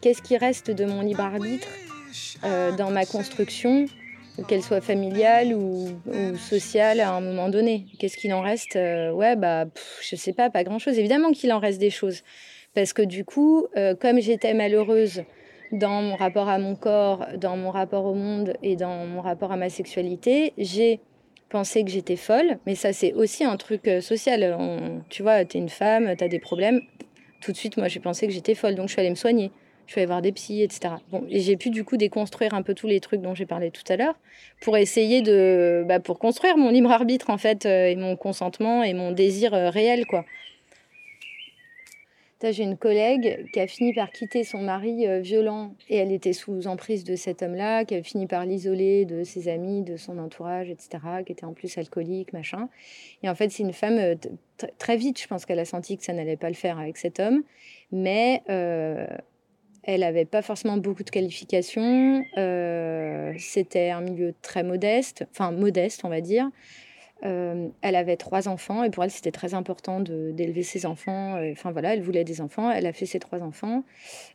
Qu'est-ce 0.00 0.22
qui 0.22 0.38
reste 0.38 0.70
de 0.70 0.86
mon 0.86 1.02
libre 1.02 1.20
arbitre 1.20 1.68
euh, 2.44 2.72
dans 2.72 2.90
ma 2.90 3.04
construction, 3.04 3.84
qu'elle 4.48 4.62
soit 4.62 4.80
familiale 4.80 5.52
ou, 5.52 5.90
sociale 6.38 7.00
à 7.00 7.12
un 7.12 7.20
moment 7.20 7.50
donné? 7.50 7.86
Qu'est-ce 7.98 8.16
qu'il 8.16 8.32
en 8.32 8.40
reste 8.40 8.76
euh, 8.76 9.10
Ouais, 9.10 9.36
bah, 9.36 9.66
je 10.00 10.16
sais 10.16 10.32
pas, 10.32 10.48
pas 10.48 10.64
grand-chose. 10.64 10.98
Évidemment 10.98 11.32
qu'il 11.32 11.52
en 11.52 11.58
reste 11.58 11.80
des 11.80 11.90
choses. 11.90 12.22
Parce 12.74 12.94
que 12.94 13.02
du 13.02 13.26
coup, 13.26 13.66
euh, 13.76 13.94
comme 13.94 14.20
j'étais 14.20 14.54
malheureuse 14.54 15.22
dans 15.72 16.02
mon 16.02 16.16
rapport 16.16 16.48
à 16.48 16.58
mon 16.58 16.74
corps, 16.74 17.26
dans 17.36 17.56
mon 17.56 17.70
rapport 17.70 18.04
au 18.04 18.14
monde 18.14 18.54
et 18.62 18.76
dans 18.76 19.06
mon 19.06 19.20
rapport 19.20 19.52
à 19.52 19.56
ma 19.56 19.68
sexualité, 19.68 20.52
j'ai 20.58 21.00
pensé 21.48 21.84
que 21.84 21.90
j'étais 21.90 22.16
folle. 22.16 22.58
Mais 22.66 22.74
ça, 22.74 22.92
c'est 22.92 23.12
aussi 23.12 23.44
un 23.44 23.56
truc 23.56 23.90
social. 24.00 24.56
tu 25.08 25.22
vois, 25.22 25.44
tu 25.44 25.56
es 25.56 25.60
une 25.60 25.68
femme, 25.68 26.14
tu 26.16 26.24
as 26.24 26.28
des 26.28 26.38
problèmes. 26.38 26.80
Tout 27.40 27.52
de 27.52 27.56
suite, 27.56 27.76
moi, 27.76 27.88
j'ai 27.88 28.00
pensé 28.00 28.26
que 28.26 28.32
j'étais 28.32 28.54
folle. 28.54 28.74
Donc, 28.74 28.88
je 28.88 28.92
suis 28.92 29.00
allée 29.00 29.10
me 29.10 29.14
soigner 29.14 29.50
je 29.86 29.92
suis 29.92 30.00
allée 30.00 30.06
voir 30.06 30.22
des 30.22 30.32
psys, 30.32 30.62
etc. 30.62 30.94
Bon, 31.10 31.24
et 31.28 31.40
j'ai 31.40 31.56
pu 31.56 31.70
du 31.70 31.84
coup 31.84 31.96
déconstruire 31.96 32.54
un 32.54 32.62
peu 32.62 32.74
tous 32.74 32.86
les 32.86 33.00
trucs 33.00 33.20
dont 33.20 33.34
j'ai 33.34 33.46
parlé 33.46 33.70
tout 33.70 33.84
à 33.88 33.96
l'heure 33.96 34.14
pour 34.60 34.76
essayer 34.76 35.22
de, 35.22 35.84
bah, 35.86 36.00
pour 36.00 36.18
construire 36.18 36.56
mon 36.56 36.70
libre 36.70 36.90
arbitre 36.90 37.30
en 37.30 37.38
fait 37.38 37.66
euh, 37.66 37.86
et 37.86 37.96
mon 37.96 38.16
consentement 38.16 38.82
et 38.82 38.94
mon 38.94 39.12
désir 39.12 39.54
euh, 39.54 39.70
réel 39.70 40.06
quoi. 40.06 40.24
J'ai 42.42 42.64
une 42.64 42.76
collègue 42.76 43.50
qui 43.52 43.60
a 43.60 43.66
fini 43.66 43.94
par 43.94 44.10
quitter 44.10 44.44
son 44.44 44.58
mari 44.58 45.06
euh, 45.06 45.20
violent 45.20 45.74
et 45.88 45.96
elle 45.96 46.12
était 46.12 46.34
sous 46.34 46.66
emprise 46.66 47.02
de 47.02 47.16
cet 47.16 47.42
homme-là, 47.42 47.84
qui 47.84 47.94
a 47.94 48.02
fini 48.02 48.26
par 48.26 48.44
l'isoler 48.44 49.04
de 49.06 49.24
ses 49.24 49.48
amis, 49.48 49.82
de 49.82 49.96
son 49.96 50.18
entourage, 50.18 50.68
etc., 50.68 50.98
qui 51.24 51.32
était 51.32 51.46
en 51.46 51.54
plus 51.54 51.76
alcoolique, 51.78 52.32
machin. 52.32 52.68
Et 53.22 53.28
en 53.28 53.34
fait, 53.34 53.50
c'est 53.50 53.62
une 53.62 53.72
femme, 53.72 53.98
très 54.78 54.96
vite, 54.96 55.20
je 55.20 55.26
pense 55.26 55.46
qu'elle 55.46 55.58
a 55.58 55.64
senti 55.64 55.96
que 55.96 56.04
ça 56.04 56.12
n'allait 56.12 56.36
pas 56.36 56.48
le 56.48 56.54
faire 56.54 56.78
avec 56.78 56.98
cet 56.98 57.20
homme, 57.20 57.42
mais 57.90 58.42
elle 59.86 60.00
n'avait 60.00 60.24
pas 60.24 60.42
forcément 60.42 60.76
beaucoup 60.76 61.04
de 61.04 61.10
qualifications. 61.10 62.24
Euh, 62.36 63.32
c'était 63.38 63.90
un 63.90 64.00
milieu 64.00 64.34
très 64.42 64.64
modeste, 64.64 65.24
enfin 65.30 65.52
modeste, 65.52 66.00
on 66.04 66.08
va 66.08 66.20
dire. 66.20 66.50
Euh, 67.24 67.68
elle 67.80 67.96
avait 67.96 68.16
trois 68.16 68.48
enfants 68.48 68.84
et 68.84 68.90
pour 68.90 69.02
elle, 69.02 69.10
c'était 69.10 69.32
très 69.32 69.54
important 69.54 70.00
d'élever 70.00 70.62
ses 70.62 70.86
enfants. 70.86 71.36
Euh, 71.36 71.52
enfin 71.52 71.72
voilà, 71.72 71.94
elle 71.94 72.02
voulait 72.02 72.24
des 72.24 72.40
enfants. 72.40 72.70
Elle 72.70 72.86
a 72.86 72.92
fait 72.92 73.06
ses 73.06 73.18
trois 73.18 73.42
enfants. 73.42 73.84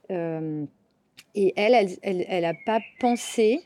et 0.10 1.54
elle, 1.56 1.98
elle 2.04 2.42
n'a 2.42 2.54
pas 2.66 2.80
pensé 3.00 3.62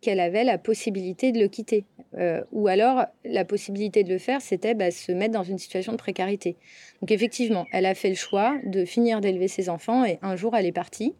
qu'elle 0.00 0.20
avait 0.20 0.44
la 0.44 0.58
possibilité 0.58 1.32
de 1.32 1.40
le 1.40 1.48
quitter. 1.48 1.84
Euh, 2.16 2.42
ou 2.52 2.68
alors, 2.68 3.06
la 3.24 3.44
possibilité 3.44 4.04
de 4.04 4.08
le 4.12 4.18
faire, 4.18 4.40
c'était 4.40 4.74
bah, 4.74 4.90
se 4.90 5.12
mettre 5.12 5.32
dans 5.32 5.42
une 5.42 5.58
situation 5.58 5.92
de 5.92 5.96
précarité. 5.96 6.56
Donc 7.00 7.10
effectivement, 7.10 7.66
elle 7.72 7.86
a 7.86 7.94
fait 7.94 8.08
le 8.08 8.14
choix 8.14 8.56
de 8.64 8.84
finir 8.84 9.20
d'élever 9.20 9.48
ses 9.48 9.68
enfants 9.68 10.04
et 10.04 10.18
un 10.22 10.36
jour, 10.36 10.54
elle 10.56 10.66
est 10.66 10.72
partie 10.72 11.14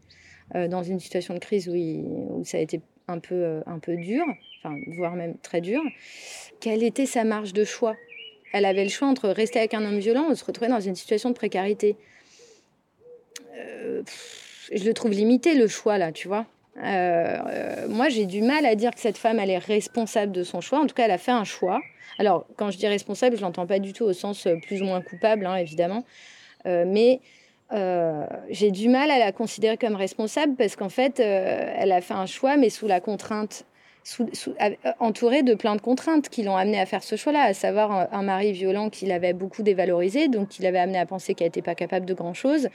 euh, 0.55 0.69
dans 0.69 0.83
une 0.83 1.01
situation 1.01 1.35
de 1.35 1.39
crise 1.39 1.69
où 1.69 2.45
ça 2.45 2.59
a 2.59 2.61
été 2.61 2.81
un 3.09 3.19
peu, 3.19 3.35
euh, 3.35 3.61
un 3.67 3.79
peu 3.79 3.97
dur, 3.97 4.25
voire 4.97 5.15
même 5.15 5.37
très 5.39 5.61
dur. 5.61 5.81
Quelle 6.61 6.83
était 6.83 7.07
sa 7.07 7.25
marge 7.25 7.53
de 7.53 7.65
choix? 7.65 7.97
Elle 8.53 8.65
avait 8.65 8.85
le 8.85 8.91
choix 8.91 9.09
entre 9.09 9.29
rester 9.29 9.59
avec 9.59 9.75
un 9.75 9.85
homme 9.85 9.99
violent 9.99 10.29
ou 10.31 10.35
se 10.35 10.45
retrouver 10.45 10.71
dans 10.71 10.81
une 10.81 10.95
situation 10.95 11.31
de 11.31 11.35
précarité. 11.35 11.97
je 14.73 14.85
le 14.85 14.93
trouve 14.95 15.13
limité, 15.13 15.55
le 15.55 15.69
choix, 15.69 15.99
là, 15.99 16.13
tu 16.13 16.29
vois. 16.29 16.47
Euh, 16.83 17.89
moi, 17.89 18.09
j'ai 18.09 18.27
du 18.27 18.43
mal 18.43 18.67
à 18.67 18.75
dire 18.75 18.91
que 18.91 19.01
cette 19.01 19.17
femme, 19.17 19.39
elle 19.39 19.51
est 19.51 19.59
responsable 19.59 20.33
de 20.33 20.43
son 20.43 20.61
choix. 20.61 20.81
En 20.81 20.87
tout 20.87 20.95
cas, 20.95 21.05
elle 21.05 21.11
a 21.11 21.19
fait 21.19 21.33
un 21.33 21.45
choix. 21.45 21.81
Alors, 22.19 22.47
quand 22.57 22.71
je 22.71 22.79
dis 22.79 22.87
responsable, 22.87 23.37
je 23.37 23.43
l'entends 23.43 23.67
pas 23.67 23.79
du 23.79 23.93
tout 23.93 24.05
au 24.05 24.13
sens 24.13 24.47
euh, 24.47 24.57
plus 24.61 24.83
ou 24.83 24.85
moins 24.85 25.01
coupable, 25.01 25.47
hein, 25.47 25.57
évidemment. 25.57 26.05
Euh, 27.73 28.27
j'ai 28.49 28.71
du 28.71 28.89
mal 28.89 29.11
à 29.11 29.19
la 29.19 29.33
considérer 29.33 29.77
comme 29.77 29.97
responsable 29.97 30.55
parce 30.55 30.77
qu'en 30.77 30.89
fait, 30.89 31.21
elle 31.21 31.93
a 31.93 32.01
fait 32.01 32.15
un 32.15 32.27
choix, 32.27 32.57
mais 32.57 32.71
sous 32.71 32.87
la 32.87 33.01
contrainte 33.01 33.65
euh, 34.21 34.77
entouré 35.01 35.43
de 35.43 35.55
plein 35.55 35.75
de 35.75 35.81
contraintes 35.81 36.29
qui 36.29 36.45
l'ont 36.45 36.57
amené 36.57 36.79
à 36.79 36.87
faire 36.87 37.03
ce 37.03 37.17
choix-là, 37.17 37.43
à 37.43 37.55
savoir 37.55 38.09
un, 38.13 38.23
mari 38.23 38.53
violent 38.53 38.89
qu'il 38.89 39.11
avait 39.11 39.33
beaucoup 39.33 39.63
dévalorisé, 39.63 40.29
donc 40.29 40.49
qui 40.49 40.63
l'avait 40.63 40.79
amené 40.79 40.99
à 40.99 41.07
penser 41.07 41.35
qu'elle 41.35 41.49
n'était 41.49 41.63
pas 41.63 41.75
capable 41.75 42.07
de 42.07 42.15
grand-chose, 42.15 42.69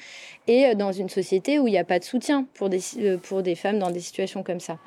et 0.48 0.66
euh, 0.66 0.76
dans 0.76 0.92
une 0.92 1.08
société 1.08 1.58
où 1.58 1.68
il 1.68 1.72
n'y 1.72 1.78
a 1.78 1.86
pas 1.86 2.00
de 2.00 2.04
soutien 2.04 2.46
pour 2.54 2.68
des, 2.68 2.82
euh, 2.98 3.18
pour 3.18 3.44
des 3.44 3.56
femmes 3.56 3.80
dans 3.80 3.92
des 3.92 4.02
situations 4.02 4.44
comme 4.44 4.60
ça. 4.60 4.78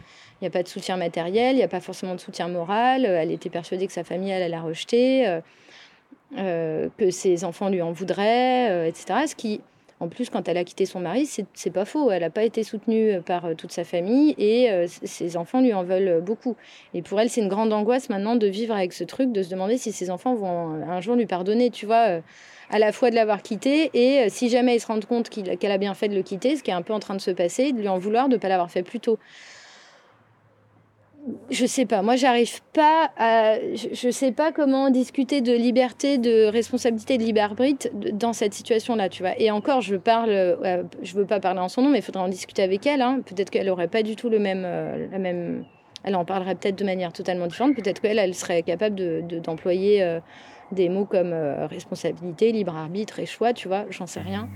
Il 0.41 0.45
n'y 0.45 0.49
a 0.49 0.51
pas 0.51 0.63
de 0.63 0.69
soutien 0.69 0.99
matériel, 0.99 1.55
il 1.55 1.59
n'y 1.59 1.65
a 1.65 1.69
pas 1.69 1.81
forcément 1.81 2.15
de 2.15 2.21
soutien 2.21 2.49
moral, 2.49 3.07
elle 3.07 3.31
était 3.31 3.51
persuadée 3.51 3.87
que 3.87 3.93
sa 3.93 4.05
famille 4.05 4.33
allait 4.33 4.49
la 4.49 4.61
rejeter, 4.61 5.41
que 6.37 7.11
ses 7.11 7.45
enfants 7.45 7.71
lui 7.71 7.81
en 7.81 7.93
voudraient, 7.93 8.89
etc. 8.89 9.21
Ce 9.29 9.35
qui 9.35 9.63
en 10.05 10.09
plus, 10.09 10.29
quand 10.29 10.49
elle 10.49 10.59
a 10.59 10.65
quitté 10.65 10.85
son 10.85 11.01
mari, 11.01 11.27
c'est 11.55 11.71
pas 11.71 11.87
faux. 11.87 12.11
Elle 12.11 12.21
n'a 12.21 12.31
pas 12.31 12.45
été 12.45 12.63
soutenue 12.63 13.15
euh, 13.15 13.21
par 13.21 13.47
euh, 13.47 13.55
toute 13.55 13.73
sa 13.73 13.85
famille 13.85 14.35
et 14.37 14.71
euh, 14.71 14.87
ses 14.87 15.37
enfants 15.39 15.63
lui 15.63 15.73
en 15.73 15.83
veulent 15.83 16.21
beaucoup. 16.21 16.57
Et 16.93 17.01
pour 17.01 17.19
elle, 17.21 17.31
c'est 17.31 17.41
une 17.41 17.49
grande 17.49 17.73
angoisse 17.73 18.11
maintenant 18.11 18.37
de 18.37 18.47
vivre 18.47 18.75
avec 18.75 18.93
ce 18.93 19.03
truc, 19.03 19.33
de 19.33 19.43
se 19.43 19.49
demander 19.49 19.79
si 19.79 19.93
ses 19.93 20.11
enfants 20.11 20.35
vont 20.35 20.75
un 20.87 21.01
jour 21.01 21.17
lui 21.17 21.25
pardonner, 21.25 21.71
tu 21.71 21.87
vois, 21.87 22.21
à 22.71 22.79
la 22.79 22.93
fois 22.93 23.09
de 23.11 23.15
l'avoir 23.15 23.43
quitté 23.43 23.91
et 23.95 24.29
si 24.29 24.51
jamais 24.51 24.77
ils 24.77 24.81
se 24.81 24.87
rendent 24.87 25.07
compte 25.07 25.31
qu'elle 25.31 25.73
a 25.73 25.79
bien 25.79 25.95
fait 25.95 26.09
de 26.09 26.15
le 26.15 26.23
quitter, 26.23 26.57
ce 26.57 26.63
qui 26.63 26.71
est 26.71 26.75
un 26.75 26.83
peu 26.83 26.93
en 26.93 27.01
train 27.01 27.15
de 27.15 27.21
se 27.21 27.31
passer, 27.31 27.73
de 27.73 27.79
lui 27.79 27.89
en 27.89 27.99
vouloir 27.99 28.29
de 28.29 28.35
ne 28.35 28.39
pas 28.39 28.49
l'avoir 28.49 28.71
fait 28.71 28.83
plus 28.83 29.01
tôt 29.01 29.19
je 31.51 31.67
sais 31.67 31.87
pas. 31.87 32.03
Moi, 32.03 32.17
j'arrive 32.17 32.61
pas 32.73 33.11
à. 33.17 33.57
Je, 33.75 34.11
sais 34.11 34.33
pas 34.33 34.53
comment 34.53 34.91
discuter 34.91 35.41
de 35.41 35.53
liberté, 35.53 36.19
de 36.19 36.47
responsabilité, 36.47 37.17
de 37.17 37.23
libre 37.23 37.41
arbitre 37.41 37.89
dans 38.13 38.33
cette 38.33 38.53
situation-là, 38.53 39.09
tu 39.09 39.23
vois. 39.23 39.39
Et 39.39 39.51
encore, 39.51 39.81
je 39.81 39.97
parle. 39.97 40.31
Euh, 40.31 40.83
je 41.03 41.15
veux 41.15 41.25
pas 41.25 41.41
parler 41.41 41.61
en 41.61 41.69
son 41.69 41.83
nom, 41.83 41.89
mais 41.89 41.99
il 41.99 42.05
faudrait 42.05 42.23
en 42.23 42.29
discuter 42.29 42.63
avec 42.63 42.87
elle. 42.87 43.01
Hein. 43.01 43.21
Peut-être 43.25 43.51
qu'elle 43.51 43.71
aurait 43.71 43.89
pas 43.89 44.03
du 44.03 44.17
tout 44.17 44.29
le 44.29 44.39
même, 44.39 44.65
euh, 44.67 45.07
la 45.11 45.19
même. 45.19 45.65
Elle 46.03 46.17
en 46.17 46.27
parlerait 46.27 46.55
peut-être 46.55 46.77
de 46.77 46.85
manière 46.85 47.13
totalement 47.13 47.47
différente. 47.47 47.75
Peut-être 47.75 48.01
qu'elle, 48.01 48.19
elle 48.19 48.35
serait 48.35 48.63
capable 48.63 48.95
de 48.95 49.23
d'employer. 49.41 50.03
Euh, 50.03 50.21
des 50.73 50.89
mots 50.89 51.05
comme 51.05 51.33
euh, 51.33 51.67
responsabilité, 51.67 52.53
libre 52.53 52.77
arbitre 52.77 53.21
et 53.21 53.27
choix, 53.27 53.53
tu 53.53 53.69
vois, 53.69 53.85
j'en 53.91 54.07
sais 54.07 54.21
rien. 54.21 54.49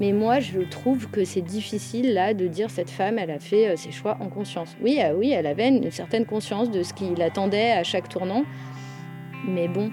Mais 0.00 0.12
moi, 0.12 0.40
je 0.40 0.60
trouve 0.60 1.10
que 1.10 1.24
c'est 1.24 1.42
difficile 1.42 2.14
là 2.14 2.32
de 2.32 2.48
dire 2.48 2.70
cette 2.70 2.88
femme, 2.88 3.18
elle 3.18 3.30
a 3.30 3.38
fait 3.38 3.68
euh, 3.68 3.76
ses 3.76 3.92
choix 3.92 4.16
en 4.20 4.30
conscience. 4.30 4.74
Oui, 4.80 4.98
euh, 5.00 5.12
oui, 5.14 5.30
elle 5.30 5.46
avait 5.46 5.68
une 5.68 5.90
certaine 5.90 6.24
conscience 6.24 6.70
de 6.70 6.82
ce 6.82 6.94
qui 6.94 7.14
l'attendait 7.14 7.72
à 7.72 7.84
chaque 7.84 8.08
tournant. 8.08 8.44
Mais 9.46 9.68
bon, 9.68 9.90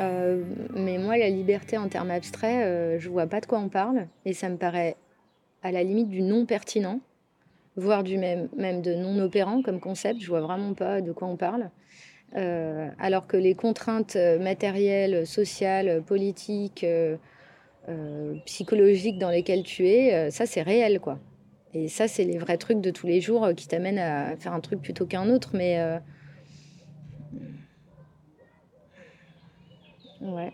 Euh, 0.00 0.42
mais 0.74 0.98
moi, 0.98 1.16
la 1.16 1.28
liberté 1.28 1.78
en 1.78 1.88
termes 1.88 2.10
abstraits, 2.10 2.66
euh, 2.66 2.98
je 2.98 3.08
vois 3.08 3.28
pas 3.28 3.40
de 3.40 3.46
quoi 3.46 3.60
on 3.60 3.68
parle. 3.68 4.08
Et 4.24 4.32
ça 4.32 4.48
me 4.48 4.56
paraît 4.56 4.96
à 5.62 5.70
la 5.70 5.84
limite 5.84 6.08
du 6.08 6.20
non 6.20 6.46
pertinent, 6.46 6.98
voire 7.76 8.02
du 8.02 8.18
même, 8.18 8.48
même 8.56 8.82
de 8.82 8.92
non 8.92 9.16
opérant 9.20 9.62
comme 9.62 9.78
concept. 9.78 10.20
Je 10.20 10.26
vois 10.26 10.40
vraiment 10.40 10.74
pas 10.74 11.00
de 11.00 11.12
quoi 11.12 11.28
on 11.28 11.36
parle. 11.36 11.70
Euh, 12.34 12.88
alors 12.98 13.28
que 13.28 13.36
les 13.36 13.54
contraintes 13.54 14.16
matérielles, 14.40 15.28
sociales, 15.28 16.02
politiques, 16.04 16.84
psychologiques 18.46 19.18
dans 19.18 19.30
lesquelles 19.30 19.62
tu 19.62 19.86
es, 19.86 20.30
ça 20.32 20.46
c'est 20.46 20.62
réel 20.62 20.98
quoi. 20.98 21.20
Et 21.72 21.88
ça, 21.88 22.08
c'est 22.08 22.24
les 22.24 22.38
vrais 22.38 22.58
trucs 22.58 22.80
de 22.80 22.90
tous 22.90 23.06
les 23.06 23.20
jours 23.20 23.44
euh, 23.44 23.54
qui 23.54 23.68
t'amènent 23.68 23.98
à 23.98 24.36
faire 24.36 24.52
un 24.52 24.60
truc 24.60 24.82
plutôt 24.82 25.06
qu'un 25.06 25.28
autre. 25.30 25.50
Mais. 25.54 25.78
Euh, 25.78 25.98
ouais. 30.20 30.52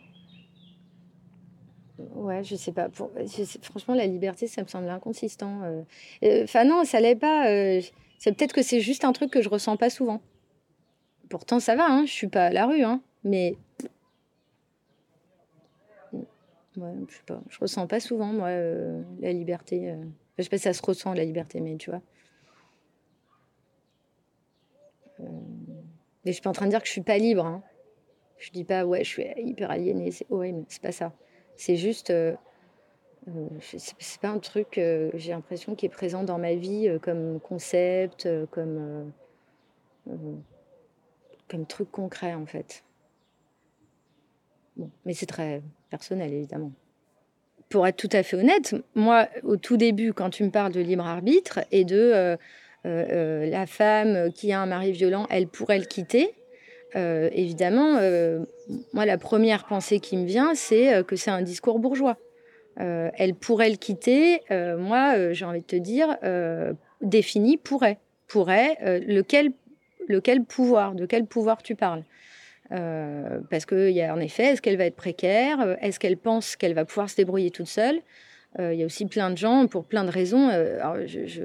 Ouais, 2.14 2.44
je 2.44 2.54
sais 2.56 2.72
pas. 2.72 2.88
Franchement, 3.62 3.94
la 3.94 4.06
liberté, 4.06 4.46
ça 4.46 4.62
me 4.62 4.66
semble 4.68 4.88
inconsistant. 4.90 5.62
Euh. 6.22 6.42
Enfin, 6.44 6.64
non, 6.64 6.84
ça 6.84 7.00
l'est 7.00 7.16
pas. 7.16 7.44
C'est 8.18 8.32
peut-être 8.32 8.52
que 8.52 8.62
c'est 8.62 8.80
juste 8.80 9.04
un 9.04 9.12
truc 9.12 9.30
que 9.30 9.40
je 9.40 9.48
ressens 9.48 9.76
pas 9.78 9.88
souvent. 9.88 10.20
Pourtant, 11.30 11.58
ça 11.58 11.74
va, 11.74 11.86
hein, 11.86 12.04
je 12.06 12.12
suis 12.12 12.28
pas 12.28 12.46
à 12.46 12.50
la 12.50 12.66
rue, 12.66 12.82
hein, 12.82 13.00
mais. 13.24 13.56
Ouais, 16.12 16.92
je 17.08 17.14
sais 17.14 17.22
pas. 17.24 17.40
Je 17.48 17.58
ressens 17.58 17.86
pas 17.86 18.00
souvent, 18.00 18.26
moi, 18.26 18.50
la 18.50 19.32
liberté. 19.32 19.94
Je 20.38 20.42
sais 20.42 20.50
pas 20.50 20.58
si 20.58 20.64
ça 20.64 20.72
se 20.72 20.82
ressent, 20.82 21.14
la 21.14 21.24
liberté, 21.24 21.60
mais 21.60 21.76
tu 21.76 21.90
vois. 21.90 22.02
Euh... 25.20 25.24
Mais 26.24 26.32
je 26.32 26.34
suis 26.34 26.42
pas 26.42 26.50
en 26.50 26.54
train 26.54 26.66
de 26.66 26.70
dire 26.70 26.80
que 26.80 26.86
je 26.86 26.92
suis 26.92 27.02
pas 27.02 27.18
libre. 27.18 27.46
Hein. 27.46 27.62
Je 28.38 28.50
dis 28.50 28.64
pas, 28.64 28.84
ouais, 28.84 29.04
je 29.04 29.08
suis 29.08 29.24
hyper 29.38 29.70
aliénée. 29.70 30.10
C'est 30.10 30.26
horrible, 30.30 30.64
c'est 30.68 30.82
pas 30.82 30.92
ça. 30.92 31.12
C'est 31.56 31.76
juste. 31.76 32.10
Euh, 32.10 32.34
euh, 33.28 33.48
c'est 33.60 34.20
pas 34.20 34.28
un 34.28 34.38
truc, 34.38 34.78
euh, 34.78 35.10
j'ai 35.14 35.32
l'impression, 35.32 35.74
qui 35.74 35.86
est 35.86 35.90
présent 35.90 36.22
dans 36.22 36.38
ma 36.38 36.54
vie 36.54 36.88
comme 37.00 37.40
concept, 37.40 38.28
comme. 38.50 39.12
comme 41.48 41.66
truc 41.66 41.90
concret, 41.90 42.34
en 42.34 42.46
fait. 42.46 42.84
Bon, 44.76 44.90
mais 45.06 45.14
c'est 45.14 45.26
très 45.26 45.62
personnel, 45.88 46.34
évidemment 46.34 46.72
pour 47.68 47.86
être 47.86 47.96
tout 47.96 48.08
à 48.12 48.22
fait 48.22 48.36
honnête, 48.36 48.74
moi, 48.94 49.28
au 49.42 49.56
tout 49.56 49.76
début, 49.76 50.12
quand 50.12 50.30
tu 50.30 50.44
me 50.44 50.50
parles 50.50 50.72
de 50.72 50.80
libre 50.80 51.06
arbitre 51.06 51.60
et 51.72 51.84
de 51.84 51.96
euh, 51.96 52.36
euh, 52.86 53.06
euh, 53.10 53.46
la 53.50 53.66
femme 53.66 54.32
qui 54.32 54.52
a 54.52 54.60
un 54.60 54.66
mari 54.66 54.92
violent, 54.92 55.26
elle 55.30 55.48
pourrait 55.48 55.78
le 55.78 55.84
quitter, 55.84 56.32
évidemment, 56.94 58.00
moi, 58.94 59.04
la 59.04 59.18
première 59.18 59.66
pensée 59.66 60.00
qui 60.00 60.16
me 60.16 60.24
vient, 60.24 60.54
c'est 60.54 61.04
que 61.04 61.14
c'est 61.14 61.30
un 61.30 61.42
discours 61.42 61.78
bourgeois. 61.78 62.16
elle 62.76 63.34
pourrait 63.34 63.68
le 63.68 63.76
quitter, 63.76 64.40
moi, 64.50 65.32
j'ai 65.34 65.44
envie 65.44 65.60
de 65.60 65.66
te 65.66 65.76
dire, 65.76 66.16
défini 67.02 67.58
pourrait. 67.58 67.98
Pourrait, 68.28 68.78
lequel, 69.06 69.52
lequel 70.08 70.42
pouvoir, 70.42 70.94
de 70.94 71.04
quel 71.04 71.26
pouvoir 71.26 71.62
tu 71.62 71.74
parles 71.74 72.02
euh, 72.72 73.40
parce 73.50 73.64
qu'il 73.66 73.90
y 73.90 74.02
a 74.02 74.14
en 74.14 74.20
effet, 74.20 74.44
est-ce 74.44 74.62
qu'elle 74.62 74.76
va 74.76 74.86
être 74.86 74.96
précaire? 74.96 75.60
Euh, 75.60 75.76
Est-ce 75.80 76.00
qu'elle 76.00 76.16
pense 76.16 76.56
qu'elle 76.56 76.74
va 76.74 76.84
pouvoir 76.84 77.08
se 77.08 77.16
débrouiller 77.16 77.50
toute 77.50 77.68
seule? 77.68 78.00
Euh, 78.58 78.74
Il 78.74 78.80
y 78.80 78.82
a 78.82 78.86
aussi 78.86 79.06
plein 79.06 79.30
de 79.30 79.38
gens, 79.38 79.66
pour 79.66 79.84
plein 79.84 80.04
de 80.04 80.10
raisons. 80.10 80.50
je, 81.06 81.26
je, 81.26 81.42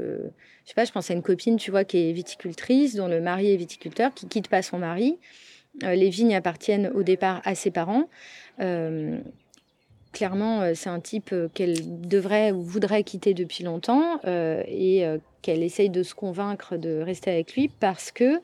sais 0.65 0.73
pas, 0.75 0.85
je 0.85 0.91
pense 0.91 1.11
à 1.11 1.13
une 1.13 1.21
copine, 1.21 1.57
tu 1.57 1.71
vois, 1.71 1.83
qui 1.83 2.09
est 2.09 2.13
viticultrice, 2.13 2.95
dont 2.95 3.07
le 3.07 3.21
mari 3.21 3.53
est 3.53 3.57
viticulteur, 3.57 4.13
qui 4.13 4.27
quitte 4.27 4.47
pas 4.47 4.61
son 4.61 4.79
mari. 4.79 5.17
les 5.81 6.09
vignes 6.09 6.35
appartiennent 6.35 6.91
au 6.93 7.03
départ 7.03 7.41
à 7.43 7.53
ses 7.53 7.71
parents. 7.71 8.07
clairement, 10.13 10.73
c'est 10.73 10.89
un 10.89 10.99
type 11.01 11.35
qu'elle 11.53 12.07
devrait 12.07 12.51
ou 12.51 12.61
voudrait 12.61 13.03
quitter 13.03 13.33
depuis 13.33 13.65
longtemps 13.65 14.21
et 14.25 15.05
qu'elle 15.41 15.63
essaye 15.63 15.89
de 15.89 16.03
se 16.03 16.15
convaincre 16.15 16.77
de 16.77 17.01
rester 17.01 17.29
avec 17.29 17.55
lui 17.55 17.67
parce 17.67 18.11
que 18.13 18.39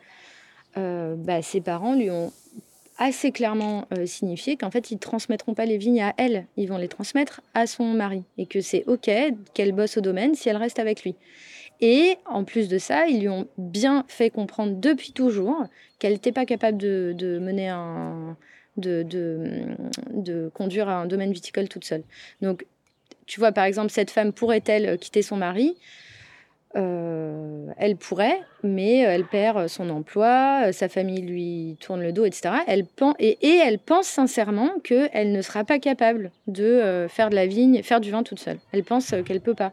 bah, 0.75 1.41
ses 1.41 1.61
parents 1.61 1.95
lui 1.95 2.11
ont 2.11 2.33
assez 2.97 3.31
clairement 3.31 3.87
euh, 3.93 4.05
signifié 4.05 4.57
qu'en 4.57 4.71
fait, 4.71 4.91
ils 4.91 4.97
transmettront 4.97 5.53
pas 5.53 5.65
les 5.65 5.77
vignes 5.77 6.01
à 6.01 6.13
elle, 6.17 6.45
ils 6.57 6.67
vont 6.67 6.77
les 6.77 6.87
transmettre 6.87 7.41
à 7.53 7.67
son 7.67 7.85
mari. 7.85 8.23
Et 8.37 8.45
que 8.45 8.61
c'est 8.61 8.83
OK 8.87 9.09
qu'elle 9.53 9.71
bosse 9.71 9.97
au 9.97 10.01
domaine 10.01 10.35
si 10.35 10.49
elle 10.49 10.57
reste 10.57 10.79
avec 10.79 11.03
lui. 11.03 11.15
Et 11.79 12.17
en 12.25 12.43
plus 12.43 12.67
de 12.67 12.77
ça, 12.77 13.07
ils 13.07 13.21
lui 13.21 13.29
ont 13.29 13.47
bien 13.57 14.03
fait 14.07 14.29
comprendre 14.29 14.77
depuis 14.77 15.11
toujours 15.11 15.65
qu'elle 15.99 16.13
n'était 16.13 16.31
pas 16.31 16.45
capable 16.45 16.77
de, 16.77 17.39
mener 17.39 17.69
un, 17.69 18.35
de, 18.77 20.49
conduire 20.53 20.89
un 20.89 21.05
domaine 21.05 21.31
viticole 21.31 21.69
toute 21.69 21.85
seule. 21.85 22.03
Donc, 22.41 22.65
tu 23.27 23.39
vois, 23.39 23.51
par 23.51 23.65
exemple, 23.65 23.91
cette 23.91 24.09
femme 24.09 24.33
pourrait-elle 24.33 24.97
quitter 24.97 25.21
son 25.21 25.37
mari? 25.37 25.75
Euh, 26.75 27.67
elle 27.77 27.95
pourrait, 27.95 28.39
mais 28.61 28.97
elle 28.97 29.25
perd 29.25 29.67
son 29.67 29.89
emploi, 29.89 30.71
sa 30.73 30.89
famille 30.89 31.21
lui 31.21 31.77
tourne 31.79 32.01
le 32.01 32.11
dos, 32.11 32.25
etc. 32.25 32.55
Elle 32.67 32.85
et, 33.19 33.37
et, 33.41 33.57
elle 33.57 33.79
pense 33.79 34.05
sincèrement 34.05 34.71
qu'elle 34.83 35.31
ne 35.31 35.41
sera 35.41 35.63
pas 35.63 35.79
capable 35.79 36.31
de 36.47 36.65
euh, 36.65 37.07
faire 37.07 37.29
de 37.29 37.35
la 37.35 37.47
vigne, 37.47 37.81
faire 37.83 38.01
du 38.01 38.11
vin 38.11 38.23
toute 38.23 38.39
seule. 38.39 38.59
Elle 38.73 38.83
pense 38.83 39.15
qu'elle 39.25 39.41
peut 39.41 39.55
pas. 39.55 39.71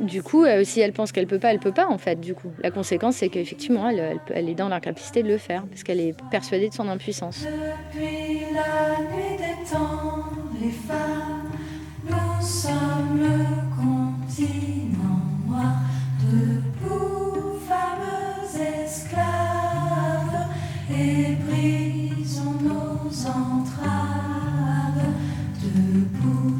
Du 0.00 0.22
coup, 0.22 0.44
euh, 0.44 0.64
si 0.64 0.80
elle 0.80 0.92
pense 0.92 1.12
qu'elle 1.12 1.26
peut 1.26 1.38
pas, 1.38 1.52
elle 1.52 1.58
peut 1.58 1.72
pas 1.72 1.86
en 1.86 1.98
fait. 1.98 2.20
Du 2.20 2.34
coup, 2.34 2.50
la 2.62 2.70
conséquence 2.70 3.16
c'est 3.16 3.28
qu'effectivement, 3.28 3.88
elle, 3.88 4.48
est 4.48 4.54
dans 4.54 4.68
l'incapacité 4.68 5.22
de 5.22 5.28
le 5.28 5.38
faire 5.38 5.64
parce 5.66 5.82
qu'elle 5.82 6.00
est 6.00 6.14
persuadée 6.30 6.68
de 6.68 6.74
son 6.74 6.88
impuissance. 6.88 7.44
Depuis 7.44 8.46
la 8.54 8.98
nuit 9.00 9.36
des 9.36 9.70
temps, 9.70 10.24
les 10.60 10.70
femmes, 10.70 11.50
nous 12.08 12.46
sommes 12.46 13.02
brisons 21.36 22.60
nos 22.62 23.26
entrailles. 23.26 24.22
servi, 25.62 26.51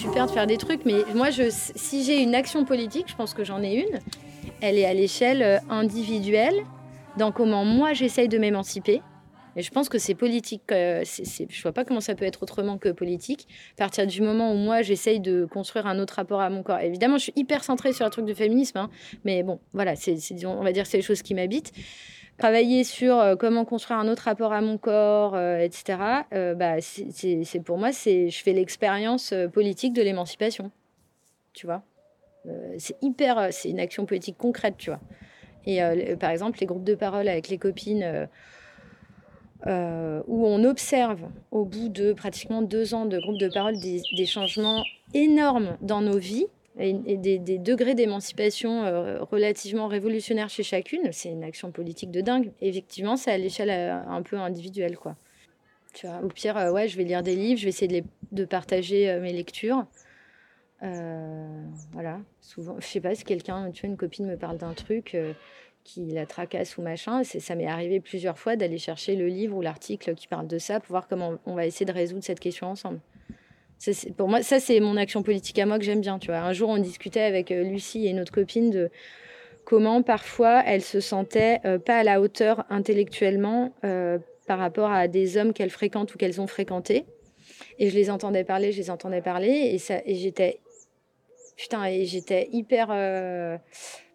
super 0.00 0.26
de 0.26 0.30
faire 0.30 0.46
des 0.46 0.56
trucs, 0.56 0.84
mais 0.86 1.04
moi, 1.14 1.30
je, 1.30 1.44
si 1.50 2.04
j'ai 2.04 2.22
une 2.22 2.34
action 2.34 2.64
politique, 2.64 3.06
je 3.08 3.14
pense 3.14 3.34
que 3.34 3.44
j'en 3.44 3.62
ai 3.62 3.74
une. 3.74 4.00
Elle 4.62 4.78
est 4.78 4.86
à 4.86 4.94
l'échelle 4.94 5.60
individuelle, 5.68 6.64
dans 7.18 7.32
comment 7.32 7.64
moi 7.64 7.92
j'essaye 7.92 8.28
de 8.28 8.38
m'émanciper 8.38 9.02
et 9.56 9.62
je 9.62 9.70
pense 9.70 9.88
que 9.88 9.98
c'est 9.98 10.14
politique. 10.14 10.62
Euh, 10.72 11.02
je 11.04 11.62
vois 11.62 11.72
pas 11.72 11.84
comment 11.84 12.00
ça 12.00 12.14
peut 12.14 12.24
être 12.24 12.42
autrement 12.42 12.78
que 12.78 12.88
politique. 12.88 13.48
À 13.74 13.84
partir 13.84 14.06
du 14.06 14.22
moment 14.22 14.52
où 14.52 14.56
moi, 14.56 14.82
j'essaye 14.82 15.20
de 15.20 15.44
construire 15.44 15.86
un 15.86 15.98
autre 15.98 16.14
rapport 16.14 16.40
à 16.40 16.50
mon 16.50 16.62
corps. 16.62 16.78
Évidemment, 16.78 17.18
je 17.18 17.24
suis 17.24 17.32
hyper 17.36 17.64
centrée 17.64 17.92
sur 17.92 18.04
le 18.04 18.10
truc 18.10 18.24
du 18.24 18.34
féminisme. 18.34 18.78
Hein, 18.78 18.90
mais 19.24 19.42
bon, 19.42 19.60
voilà, 19.72 19.96
c'est, 19.96 20.16
on 20.46 20.62
va 20.62 20.72
dire 20.72 20.86
c'est 20.86 20.98
les 20.98 21.02
choses 21.02 21.22
qui 21.22 21.34
m'habitent. 21.34 21.72
Travailler 22.40 22.84
sur 22.84 23.18
euh, 23.18 23.36
comment 23.36 23.64
construire 23.64 24.00
un 24.00 24.08
autre 24.08 24.24
rapport 24.24 24.52
à 24.52 24.60
mon 24.60 24.78
corps, 24.78 25.34
euh, 25.34 25.58
etc. 25.58 25.98
bah, 26.56 26.80
c'est, 26.80 27.60
pour 27.64 27.78
moi, 27.78 27.92
c'est, 27.92 28.30
je 28.30 28.42
fais 28.42 28.52
l'expérience 28.52 29.32
politique 29.52 29.92
de 29.92 30.02
l'émancipation. 30.02 30.70
Tu 31.52 31.66
vois? 31.66 31.82
C'est 32.78 32.96
hyper... 33.02 33.52
C'est 33.52 33.70
une 33.70 33.80
action 33.80 34.06
politique 34.06 34.38
concrète, 34.38 34.76
tu 34.78 34.90
vois. 34.90 35.00
Et 35.66 35.80
par 36.16 36.30
exemple, 36.30 36.58
les 36.60 36.66
groupes 36.66 36.84
de 36.84 36.94
parole 36.94 37.28
avec 37.28 37.48
les 37.48 37.58
copines 37.58 38.28
euh, 39.66 40.22
où 40.26 40.46
on 40.46 40.64
observe 40.64 41.20
au 41.50 41.66
bout 41.66 41.90
de 41.90 42.14
pratiquement 42.14 42.62
deux 42.62 42.94
ans 42.94 43.04
de 43.04 43.18
groupe 43.18 43.38
de 43.38 43.48
parole 43.48 43.78
des, 43.78 44.24
changements 44.24 44.84
énormes 45.12 45.76
dans 45.82 46.00
nos 46.00 46.16
vies 46.16 46.46
et, 46.78 47.16
des, 47.16 47.58
degrés 47.58 47.94
d'émancipation 47.94 48.84
euh, 48.84 49.22
relativement 49.24 49.88
révolutionnaires 49.88 50.48
chez 50.48 50.62
chacune. 50.62 51.12
C'est 51.12 51.30
une 51.30 51.44
action 51.44 51.72
politique 51.72 52.10
de 52.10 52.20
dingue. 52.20 52.52
Effectivement, 52.60 53.16
c'est 53.16 53.32
à 53.32 53.38
l'échelle 53.38 53.70
euh, 53.70 54.02
un 54.08 54.22
peu 54.22 54.36
individuelle, 54.36 54.96
quoi. 54.96 55.16
Tu 55.92 56.06
vois, 56.06 56.20
au 56.22 56.28
pire, 56.28 56.54
ouais, 56.72 56.86
je 56.86 56.96
vais 56.96 57.02
lire 57.02 57.22
des 57.22 57.34
livres, 57.34 57.58
je 57.58 57.64
vais 57.64 57.70
essayer 57.70 58.00
de, 58.00 58.06
de 58.30 58.44
partager 58.44 59.18
mes 59.18 59.32
lectures. 59.32 59.84
voilà, 60.80 62.20
souvent, 62.40 62.76
je 62.78 62.86
sais 62.86 63.00
pas 63.00 63.16
si 63.16 63.24
quelqu'un, 63.24 63.72
tu 63.72 63.80
vois, 63.80 63.90
une 63.90 63.96
copine 63.96 64.26
me 64.26 64.36
parle 64.36 64.56
d'un 64.56 64.72
truc 64.72 65.16
qui 65.82 66.06
la 66.06 66.26
tracasse 66.26 66.78
ou 66.78 66.82
machin. 66.82 67.24
Ça 67.24 67.56
m'est 67.56 67.66
arrivé 67.66 67.98
plusieurs 67.98 68.38
fois 68.38 68.54
d'aller 68.54 68.78
chercher 68.78 69.16
le 69.16 69.26
livre 69.26 69.56
ou 69.56 69.62
l'article 69.62 70.14
qui 70.14 70.28
parle 70.28 70.46
de 70.46 70.58
ça 70.58 70.78
pour 70.78 70.90
voir 70.90 71.08
comment 71.08 71.38
on 71.44 71.54
va 71.54 71.66
essayer 71.66 71.86
de 71.86 71.92
résoudre 71.92 72.22
cette 72.22 72.40
question 72.40 72.68
ensemble. 72.68 73.00
Pour 74.16 74.28
moi, 74.28 74.42
ça, 74.42 74.60
c'est 74.60 74.80
mon 74.80 74.96
action 74.96 75.22
politique 75.22 75.58
à 75.58 75.66
moi 75.66 75.78
que 75.78 75.84
j'aime 75.84 76.00
bien. 76.00 76.18
Tu 76.18 76.28
vois. 76.28 76.40
Un 76.40 76.52
jour, 76.52 76.68
on 76.68 76.78
discutait 76.78 77.22
avec 77.22 77.50
euh, 77.50 77.62
Lucie 77.62 78.06
et 78.06 78.12
notre 78.12 78.32
copine 78.32 78.70
de 78.70 78.90
comment 79.64 80.02
parfois 80.02 80.62
elle 80.66 80.82
se 80.82 81.00
sentait 81.00 81.60
euh, 81.64 81.78
pas 81.78 81.98
à 81.98 82.02
la 82.02 82.20
hauteur 82.20 82.64
intellectuellement 82.70 83.72
euh, 83.84 84.18
par 84.46 84.58
rapport 84.58 84.90
à 84.90 85.08
des 85.08 85.36
hommes 85.36 85.52
qu'elle 85.52 85.70
fréquente 85.70 86.14
ou 86.14 86.18
qu'elles 86.18 86.40
ont 86.40 86.46
fréquentés. 86.46 87.06
Et 87.78 87.88
je 87.88 87.94
les 87.94 88.10
entendais 88.10 88.44
parler, 88.44 88.72
je 88.72 88.78
les 88.78 88.90
entendais 88.90 89.22
parler, 89.22 89.70
et, 89.72 89.78
ça, 89.78 90.00
et 90.04 90.14
j'étais 90.14 90.60
putain, 91.56 91.84
et 91.84 92.04
j'étais 92.04 92.48
hyper 92.52 92.88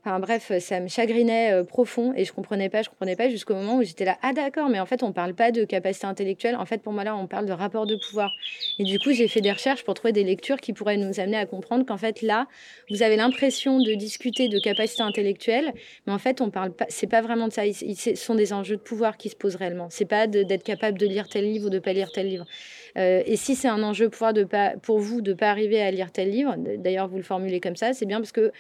Bref, 0.05 0.51
ça 0.59 0.79
me 0.79 0.87
chagrinait 0.87 1.51
euh, 1.51 1.63
profond 1.63 2.13
et 2.15 2.25
je 2.25 2.31
comprenais 2.31 2.69
pas, 2.69 2.83
je 2.83 2.89
comprenais 2.89 3.15
pas 3.15 3.27
jusqu'au 3.27 3.55
moment 3.55 3.77
où 3.77 3.83
j'étais 3.83 4.05
là, 4.05 4.19
ah 4.21 4.33
d'accord, 4.33 4.69
mais 4.69 4.79
en 4.79 4.85
fait 4.85 5.01
on 5.01 5.11
parle 5.11 5.33
pas 5.33 5.51
de 5.51 5.65
capacité 5.65 6.05
intellectuelle, 6.05 6.55
en 6.55 6.65
fait 6.67 6.83
pour 6.83 6.93
moi 6.93 7.03
là 7.03 7.15
on 7.15 7.25
parle 7.25 7.47
de 7.47 7.51
rapport 7.51 7.87
de 7.87 7.95
pouvoir. 7.95 8.31
Et 8.77 8.83
du 8.83 8.99
coup 8.99 9.13
j'ai 9.13 9.27
fait 9.27 9.41
des 9.41 9.51
recherches 9.51 9.83
pour 9.83 9.95
trouver 9.95 10.13
des 10.13 10.23
lectures 10.23 10.57
qui 10.57 10.73
pourraient 10.73 10.97
nous 10.97 11.19
amener 11.19 11.37
à 11.37 11.47
comprendre 11.47 11.87
qu'en 11.87 11.97
fait 11.97 12.21
là 12.21 12.47
vous 12.91 13.01
avez 13.01 13.15
l'impression 13.15 13.79
de 13.79 13.95
discuter 13.95 14.47
de 14.47 14.59
capacité 14.59 15.01
intellectuelle, 15.01 15.73
mais 16.05 16.13
en 16.13 16.19
fait 16.19 16.39
on 16.39 16.51
parle 16.51 16.71
pas, 16.71 16.85
c'est 16.87 17.07
pas 17.07 17.21
vraiment 17.21 17.47
de 17.47 17.53
ça, 17.53 17.63
ce 17.73 18.13
sont 18.13 18.35
des 18.35 18.53
enjeux 18.53 18.75
de 18.75 18.81
pouvoir 18.81 19.17
qui 19.17 19.29
se 19.29 19.35
posent 19.35 19.55
réellement. 19.55 19.87
C'est 19.89 20.05
pas 20.05 20.27
d'être 20.27 20.63
capable 20.63 20.99
de 20.99 21.07
lire 21.07 21.27
tel 21.27 21.45
livre 21.45 21.65
ou 21.65 21.69
de 21.71 21.79
pas 21.79 21.93
lire 21.93 22.11
tel 22.11 22.27
livre. 22.27 22.45
Euh, 22.97 23.23
et 23.25 23.35
si 23.35 23.55
c'est 23.55 23.67
un 23.67 23.83
enjeu 23.83 24.09
pouvoir 24.09 24.33
de 24.33 24.43
pas, 24.43 24.73
pour 24.81 24.99
vous 24.99 25.21
de 25.21 25.33
pas 25.33 25.49
arriver 25.49 25.81
à 25.81 25.91
lire 25.91 26.11
tel 26.11 26.29
livre, 26.29 26.55
d'ailleurs 26.77 27.07
vous 27.07 27.17
le 27.17 27.23
formulez 27.23 27.59
comme 27.59 27.75
ça, 27.75 27.93
c'est 27.93 28.05
bien 28.05 28.19
parce 28.19 28.31
que 28.31 28.51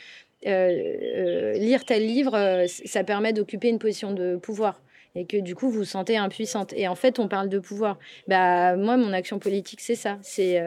euh, 0.45 0.51
euh, 0.51 1.53
lire 1.53 1.85
tel 1.85 2.05
livre, 2.05 2.35
euh, 2.35 2.65
ça 2.67 3.03
permet 3.03 3.33
d'occuper 3.33 3.69
une 3.69 3.79
position 3.79 4.11
de 4.11 4.35
pouvoir 4.35 4.81
et 5.15 5.25
que 5.25 5.37
du 5.37 5.55
coup 5.55 5.69
vous 5.69 5.79
vous 5.79 5.85
sentez 5.85 6.17
impuissante. 6.17 6.73
Et 6.75 6.87
en 6.87 6.95
fait, 6.95 7.19
on 7.19 7.27
parle 7.27 7.49
de 7.49 7.59
pouvoir. 7.59 7.97
Bah, 8.27 8.75
moi, 8.75 8.97
mon 8.97 9.13
action 9.13 9.39
politique, 9.39 9.79
c'est 9.81 9.95
ça. 9.95 10.17
C'est 10.21 10.61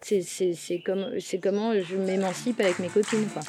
c'est 0.00 0.82
comme, 0.84 1.10
comment 1.42 1.74
je 1.74 1.96
m'émancipe 1.96 2.60
avec 2.60 2.78
mes 2.78 2.88
copines. 2.88 3.26
Quoi. 3.32 3.42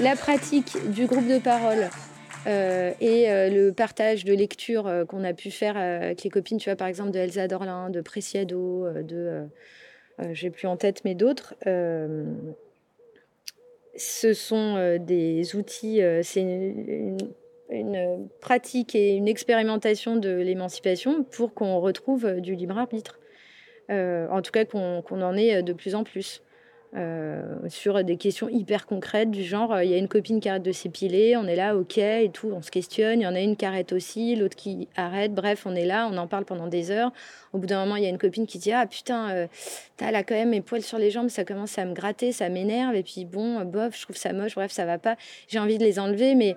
La 0.00 0.16
pratique 0.16 0.76
du 0.90 1.06
groupe 1.06 1.26
de 1.26 1.38
parole 1.38 1.88
et 2.46 3.26
le 3.50 3.70
partage 3.70 4.24
de 4.24 4.32
lecture 4.32 4.90
qu'on 5.08 5.24
a 5.24 5.34
pu 5.34 5.50
faire 5.50 5.76
avec 5.76 6.22
les 6.22 6.30
copines, 6.30 6.58
tu 6.58 6.70
vois, 6.70 6.76
par 6.76 6.88
exemple, 6.88 7.10
de 7.10 7.18
Elsa 7.18 7.48
Dorlin, 7.48 7.90
de 7.90 8.00
Preciado, 8.00 8.88
de. 9.02 9.42
J'ai 10.32 10.50
plus 10.50 10.66
en 10.66 10.76
tête, 10.76 11.02
mais 11.04 11.14
d'autres 11.14 11.54
ce 13.96 14.32
sont 14.32 14.98
des 14.98 15.56
outils, 15.56 16.00
c'est 16.22 16.40
une, 16.40 18.28
pratique 18.40 18.94
et 18.94 19.14
une 19.14 19.28
expérimentation 19.28 20.16
de 20.16 20.30
l'émancipation 20.30 21.22
pour 21.24 21.54
qu'on 21.54 21.78
retrouve 21.80 22.40
du 22.40 22.54
libre 22.54 22.78
arbitre. 22.78 23.18
en 23.90 24.40
tout 24.42 24.50
cas, 24.50 24.64
qu'on 24.64 25.02
en 25.22 25.36
ait 25.36 25.62
de 25.62 25.72
plus 25.72 25.94
en 25.94 26.04
plus. 26.04 26.42
Euh, 26.96 27.40
sur 27.68 28.02
des 28.02 28.16
questions 28.16 28.48
hyper 28.48 28.84
concrètes 28.84 29.30
du 29.30 29.44
genre 29.44 29.72
euh, 29.72 29.84
il 29.84 29.90
y 29.92 29.94
a 29.94 29.96
une 29.96 30.08
copine 30.08 30.40
qui 30.40 30.48
arrête 30.48 30.64
de 30.64 30.72
s'épiler, 30.72 31.36
on 31.36 31.46
est 31.46 31.54
là, 31.54 31.76
ok, 31.76 31.98
et 31.98 32.30
tout, 32.32 32.50
on 32.52 32.62
se 32.62 32.72
questionne. 32.72 33.20
Il 33.20 33.22
y 33.22 33.26
en 33.28 33.34
a 33.36 33.40
une 33.40 33.54
qui 33.54 33.64
arrête 33.64 33.92
aussi, 33.92 34.34
l'autre 34.34 34.56
qui 34.56 34.88
arrête. 34.96 35.32
Bref, 35.32 35.66
on 35.66 35.76
est 35.76 35.86
là, 35.86 36.08
on 36.10 36.18
en 36.18 36.26
parle 36.26 36.44
pendant 36.44 36.66
des 36.66 36.90
heures. 36.90 37.12
Au 37.52 37.58
bout 37.58 37.66
d'un 37.66 37.78
moment, 37.84 37.94
il 37.94 38.02
y 38.02 38.06
a 38.06 38.08
une 38.08 38.18
copine 38.18 38.44
qui 38.44 38.58
dit 38.58 38.72
Ah 38.72 38.86
putain, 38.86 39.30
euh, 39.30 39.46
t'as 39.98 40.10
là 40.10 40.24
quand 40.24 40.34
même 40.34 40.50
mes 40.50 40.62
poils 40.62 40.82
sur 40.82 40.98
les 40.98 41.12
jambes, 41.12 41.28
ça 41.28 41.44
commence 41.44 41.78
à 41.78 41.84
me 41.84 41.94
gratter, 41.94 42.32
ça 42.32 42.48
m'énerve. 42.48 42.96
Et 42.96 43.04
puis 43.04 43.24
bon, 43.24 43.64
bof, 43.64 43.96
je 43.96 44.02
trouve 44.02 44.16
ça 44.16 44.32
moche, 44.32 44.56
bref, 44.56 44.72
ça 44.72 44.84
va 44.84 44.98
pas. 44.98 45.14
J'ai 45.46 45.60
envie 45.60 45.78
de 45.78 45.84
les 45.84 46.00
enlever, 46.00 46.34
mais 46.34 46.56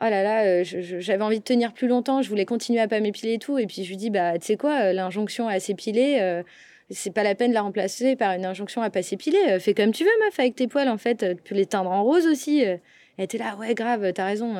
oh 0.00 0.06
là 0.06 0.24
là, 0.24 0.64
j'avais 0.64 1.22
envie 1.22 1.38
de 1.38 1.44
tenir 1.44 1.72
plus 1.72 1.86
longtemps, 1.86 2.22
je 2.22 2.28
voulais 2.28 2.44
continuer 2.44 2.80
à 2.80 2.88
pas 2.88 2.98
m'épiler 2.98 3.34
et 3.34 3.38
tout. 3.38 3.56
Et 3.56 3.68
puis 3.68 3.84
je 3.84 3.88
lui 3.90 3.96
dis 3.96 4.10
Bah, 4.10 4.36
tu 4.36 4.46
sais 4.46 4.56
quoi, 4.56 4.92
l'injonction 4.92 5.46
à 5.46 5.60
s'épiler 5.60 6.42
c'est 6.90 7.12
pas 7.12 7.22
la 7.22 7.34
peine 7.34 7.50
de 7.50 7.54
la 7.54 7.62
remplacer 7.62 8.16
par 8.16 8.32
une 8.32 8.44
injonction 8.44 8.82
à 8.82 8.90
pas 8.90 9.02
s'épiler. 9.02 9.38
Euh, 9.48 9.58
fais 9.58 9.74
comme 9.74 9.92
tu 9.92 10.04
veux, 10.04 10.10
meuf, 10.24 10.38
avec 10.38 10.56
tes 10.56 10.66
poils, 10.66 10.88
en 10.88 10.98
fait. 10.98 11.22
Euh, 11.22 11.34
tu 11.34 11.42
peux 11.42 11.54
les 11.54 11.66
teindre 11.66 11.90
en 11.90 12.02
rose 12.02 12.26
aussi. 12.26 12.64
Euh. 12.64 12.76
Elle 13.16 13.24
était 13.24 13.38
là, 13.38 13.56
ouais, 13.56 13.74
grave, 13.74 14.12
t'as 14.12 14.24
raison. 14.24 14.54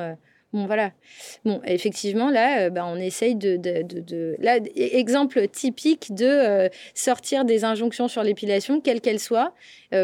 Bon, 0.53 0.67
voilà. 0.67 0.91
Bon, 1.45 1.61
effectivement, 1.65 2.29
là, 2.29 2.69
bah, 2.69 2.85
on 2.85 2.97
essaye 2.97 3.35
de, 3.35 3.57
de, 3.57 3.81
de, 3.81 4.35
Là, 4.39 4.59
e-, 4.59 4.61
exemple 4.75 5.47
typique 5.47 6.13
de 6.13 6.69
sortir 6.93 7.43
des 7.43 7.63
injonctions 7.63 8.07
sur 8.07 8.21
l'épilation, 8.21 8.79
quelle 8.79 9.01
qu'elle 9.01 9.19
soit, 9.19 9.55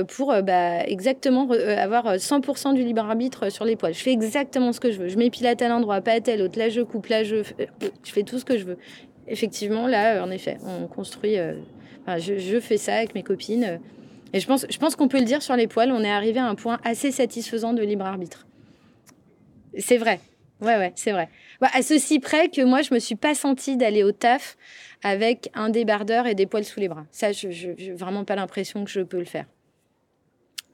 pour 0.08 0.34
bah, 0.42 0.84
exactement 0.86 1.48
avoir 1.52 2.16
100% 2.16 2.74
du 2.74 2.84
libre 2.84 3.04
arbitre 3.04 3.52
sur 3.52 3.64
les 3.64 3.76
poils. 3.76 3.94
Je 3.94 4.00
fais 4.02 4.14
exactement 4.14 4.74
ce 4.74 4.80
que 4.80 4.92
je 4.92 4.98
veux. 4.98 5.08
Je 5.08 5.18
m'épile 5.18 5.46
à 5.46 5.56
tel 5.56 5.72
endroit, 5.72 6.02
pas 6.02 6.14
à 6.14 6.22
tel 6.22 6.42
autre. 6.42 6.58
Là, 6.58 6.70
je 6.70 6.82
coupe, 6.82 7.08
là, 7.08 7.24
je, 7.24 7.44
je 8.04 8.12
fais 8.12 8.24
tout 8.24 8.40
ce 8.40 8.46
que 8.46 8.58
je 8.58 8.64
veux. 8.64 8.78
Effectivement, 9.28 9.86
là, 9.86 10.24
en 10.24 10.32
effet, 10.32 10.58
on 10.66 10.88
construit 10.88 11.38
je, 12.18 12.60
fais 12.60 12.78
ça 12.78 12.96
avec 12.96 13.16
mes 13.16 13.24
copines. 13.24 13.80
Et 14.34 14.40
je 14.40 14.48
pense, 14.48 14.66
je 14.70 14.78
pense 14.78 14.96
qu'on 14.96 15.08
peut 15.08 15.20
le 15.20 15.26
dire 15.26 15.42
sur 15.42 15.56
les 15.56 15.68
poils, 15.68 15.92
on 15.92 16.04
est 16.04 16.12
arrivé 16.12 16.40
à 16.40 16.46
un 16.46 16.56
point 16.56 16.80
assez 16.84 17.12
satisfaisant 17.12 17.74
de 17.74 17.82
libre 17.82 18.06
arbitre. 18.06 18.46
C'est 19.78 19.98
vrai. 19.98 20.20
Ouais, 20.62 20.78
ouais, 20.78 20.92
c'est 20.96 21.12
vrai. 21.12 21.30
Bah, 21.62 21.70
à 21.74 21.82
ceci 21.82 22.20
près 22.20 22.50
que 22.50 22.62
moi, 22.64 22.82
je 22.82 22.94
me 22.94 23.00
suis 23.00 23.16
pas 23.16 23.36
sentie 23.36 23.78
d'aller 23.78 24.04
au 24.04 24.12
taf 24.12 24.58
avec 25.04 25.50
un 25.54 25.70
débardeur 25.70 26.26
et 26.26 26.34
des 26.34 26.48
poils 26.48 26.64
sous 26.64 26.80
les 26.80 26.88
bras. 26.88 27.06
Ça, 27.12 27.32
je 27.32 27.70
n'ai 27.70 27.92
vraiment 27.92 28.26
pas 28.26 28.36
l'impression 28.36 28.84
que 28.84 28.90
je 28.90 29.02
peux 29.02 29.20
le 29.20 29.26
faire. 29.26 29.46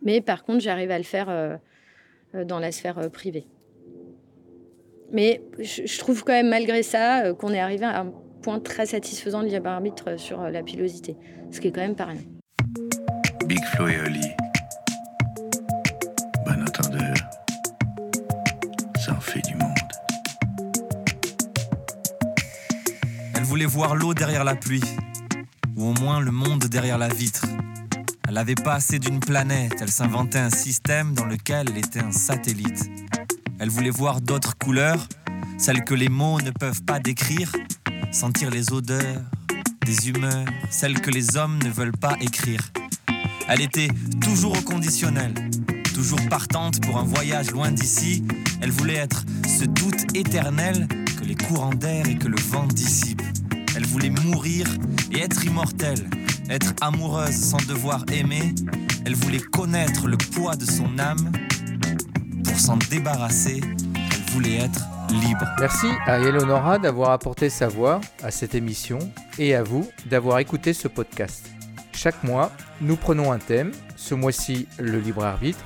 Mais 0.01 0.21
par 0.21 0.43
contre, 0.43 0.59
j'arrive 0.59 0.91
à 0.91 0.97
le 0.97 1.03
faire 1.03 1.29
euh, 1.29 1.55
euh, 2.35 2.45
dans 2.45 2.59
la 2.59 2.71
sphère 2.71 2.97
euh, 2.99 3.09
privée. 3.09 3.45
Mais 5.11 5.41
je, 5.59 5.85
je, 5.85 5.99
trouve 5.99 6.23
quand 6.23 6.33
même, 6.33 6.49
malgré 6.49 6.81
ça, 6.81 7.33
qu'on 7.33 7.53
est 7.53 7.59
arrivé 7.59 7.85
à 7.85 8.05
point 8.43 8.59
très 8.59 8.85
satisfaisant 8.85 9.41
de 9.41 9.47
libre 9.47 9.69
arbitre 9.69 10.19
sur 10.19 10.41
euh, 10.41 10.49
la 10.51 10.61
pilosité, 10.61 11.15
ce 11.49 11.61
qui 11.61 11.69
est 11.69 11.71
quand 11.71 11.81
même 11.81 11.95
pas 11.95 12.05
rien. 12.05 12.21
Big 13.47 13.63
Flo 13.73 13.87
et 13.87 13.99
Oli, 14.01 14.27
bon 16.45 16.61
entendeur, 16.61 17.15
ça 18.99 19.13
en 19.13 19.21
fait 19.21 19.41
du 19.41 19.55
monde. 19.55 19.71
Elle 23.35 23.43
voulait 23.43 23.65
voir 23.65 23.95
l'eau 23.95 24.13
derrière 24.13 24.43
la 24.43 24.55
pluie, 24.55 24.83
ou 25.77 25.85
au 25.85 25.93
moins 26.01 26.19
le 26.19 26.31
monde 26.31 26.65
derrière 26.65 26.97
la 26.97 27.07
vitre. 27.07 27.45
Elle 28.27 28.35
n'avait 28.35 28.55
pas 28.55 28.73
assez 28.73 28.99
d'une 28.99 29.21
planète, 29.21 29.75
elle 29.79 29.91
s'inventait 29.91 30.39
un 30.39 30.49
système 30.49 31.13
dans 31.13 31.25
lequel 31.25 31.67
elle 31.69 31.77
était 31.77 31.99
un 31.99 32.11
satellite. 32.11 32.89
Elle 33.59 33.69
voulait 33.69 33.89
voir 33.89 34.19
d'autres 34.19 34.57
couleurs, 34.57 35.07
celles 35.57 35.85
que 35.85 35.93
les 35.93 36.09
mots 36.09 36.41
ne 36.41 36.51
peuvent 36.51 36.83
pas 36.83 36.99
décrire, 36.99 37.53
sentir 38.13 38.51
les 38.51 38.71
odeurs 38.71 39.21
des 39.85 40.07
humeurs, 40.07 40.45
celles 40.69 41.01
que 41.01 41.09
les 41.09 41.35
hommes 41.35 41.59
ne 41.63 41.69
veulent 41.69 41.97
pas 41.97 42.15
écrire. 42.21 42.61
Elle 43.49 43.61
était 43.61 43.89
toujours 44.21 44.57
au 44.57 44.61
conditionnel, 44.61 45.33
toujours 45.93 46.21
partante 46.29 46.81
pour 46.81 46.97
un 46.97 47.03
voyage 47.03 47.51
loin 47.51 47.71
d'ici. 47.71 48.23
Elle 48.61 48.71
voulait 48.71 48.95
être 48.95 49.25
ce 49.47 49.65
doute 49.65 50.15
éternel 50.15 50.87
que 51.19 51.25
les 51.25 51.35
courants 51.35 51.73
d'air 51.73 52.07
et 52.07 52.15
que 52.15 52.27
le 52.27 52.39
vent 52.49 52.67
dissipe. 52.67 53.21
Elle 53.75 53.85
voulait 53.85 54.11
mourir 54.11 54.67
et 55.11 55.19
être 55.19 55.43
immortelle, 55.43 56.09
être 56.49 56.73
amoureuse 56.81 57.35
sans 57.35 57.65
devoir 57.67 58.05
aimer. 58.13 58.53
Elle 59.05 59.15
voulait 59.15 59.39
connaître 59.39 60.07
le 60.07 60.17
poids 60.17 60.55
de 60.55 60.65
son 60.65 60.97
âme. 60.99 61.31
Pour 62.45 62.59
s'en 62.59 62.77
débarrasser, 62.77 63.59
elle 63.95 64.33
voulait 64.33 64.57
être 64.57 64.87
Merci 65.59 65.87
à 66.05 66.19
Eleonora 66.19 66.79
d'avoir 66.79 67.11
apporté 67.11 67.49
sa 67.49 67.67
voix 67.67 68.01
à 68.23 68.31
cette 68.31 68.55
émission 68.55 68.99
et 69.37 69.55
à 69.55 69.63
vous 69.63 69.89
d'avoir 70.05 70.39
écouté 70.39 70.73
ce 70.73 70.87
podcast. 70.87 71.49
Chaque 71.93 72.23
mois, 72.23 72.51
nous 72.81 72.95
prenons 72.95 73.31
un 73.31 73.39
thème, 73.39 73.71
ce 73.95 74.15
mois-ci 74.15 74.67
le 74.79 74.99
libre 74.99 75.23
arbitre, 75.23 75.63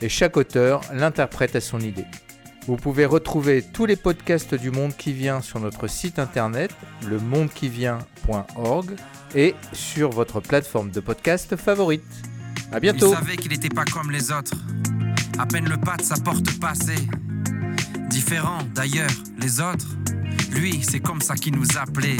et 0.00 0.08
chaque 0.08 0.36
auteur 0.36 0.80
l'interprète 0.92 1.54
à 1.56 1.60
son 1.60 1.80
idée. 1.80 2.06
Vous 2.66 2.76
pouvez 2.76 3.04
retrouver 3.04 3.62
tous 3.62 3.86
les 3.86 3.96
podcasts 3.96 4.54
du 4.54 4.70
Monde 4.70 4.96
qui 4.96 5.12
vient 5.12 5.40
sur 5.40 5.60
notre 5.60 5.86
site 5.86 6.18
internet, 6.18 6.70
lemondequivient.org, 7.08 8.90
et 9.34 9.54
sur 9.72 10.10
votre 10.10 10.40
plateforme 10.40 10.90
de 10.90 11.00
podcast 11.00 11.56
favorite. 11.56 12.02
À 12.72 12.80
bientôt. 12.80 13.12
Il 13.12 13.16
savait 13.16 13.36
qu'il 13.36 13.50
n'était 13.50 13.68
pas 13.68 13.84
comme 13.84 14.10
les 14.10 14.32
autres. 14.32 14.56
À 15.38 15.46
peine 15.46 15.68
le 15.68 15.76
pas 15.76 15.96
de 15.96 16.02
sa 16.02 16.16
porte 16.16 16.58
passée 16.60 17.06
Différent 18.10 18.58
d'ailleurs, 18.74 19.10
les 19.38 19.60
autres. 19.60 19.86
Lui, 20.50 20.82
c'est 20.82 20.98
comme 20.98 21.20
ça 21.20 21.36
qu'il 21.36 21.54
nous 21.54 21.78
appelait. 21.78 22.16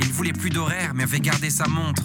Il 0.00 0.12
voulait 0.12 0.32
plus 0.32 0.48
d'horaire, 0.48 0.92
mais 0.94 1.02
avait 1.02 1.20
gardé 1.20 1.50
sa 1.50 1.68
montre. 1.68 2.02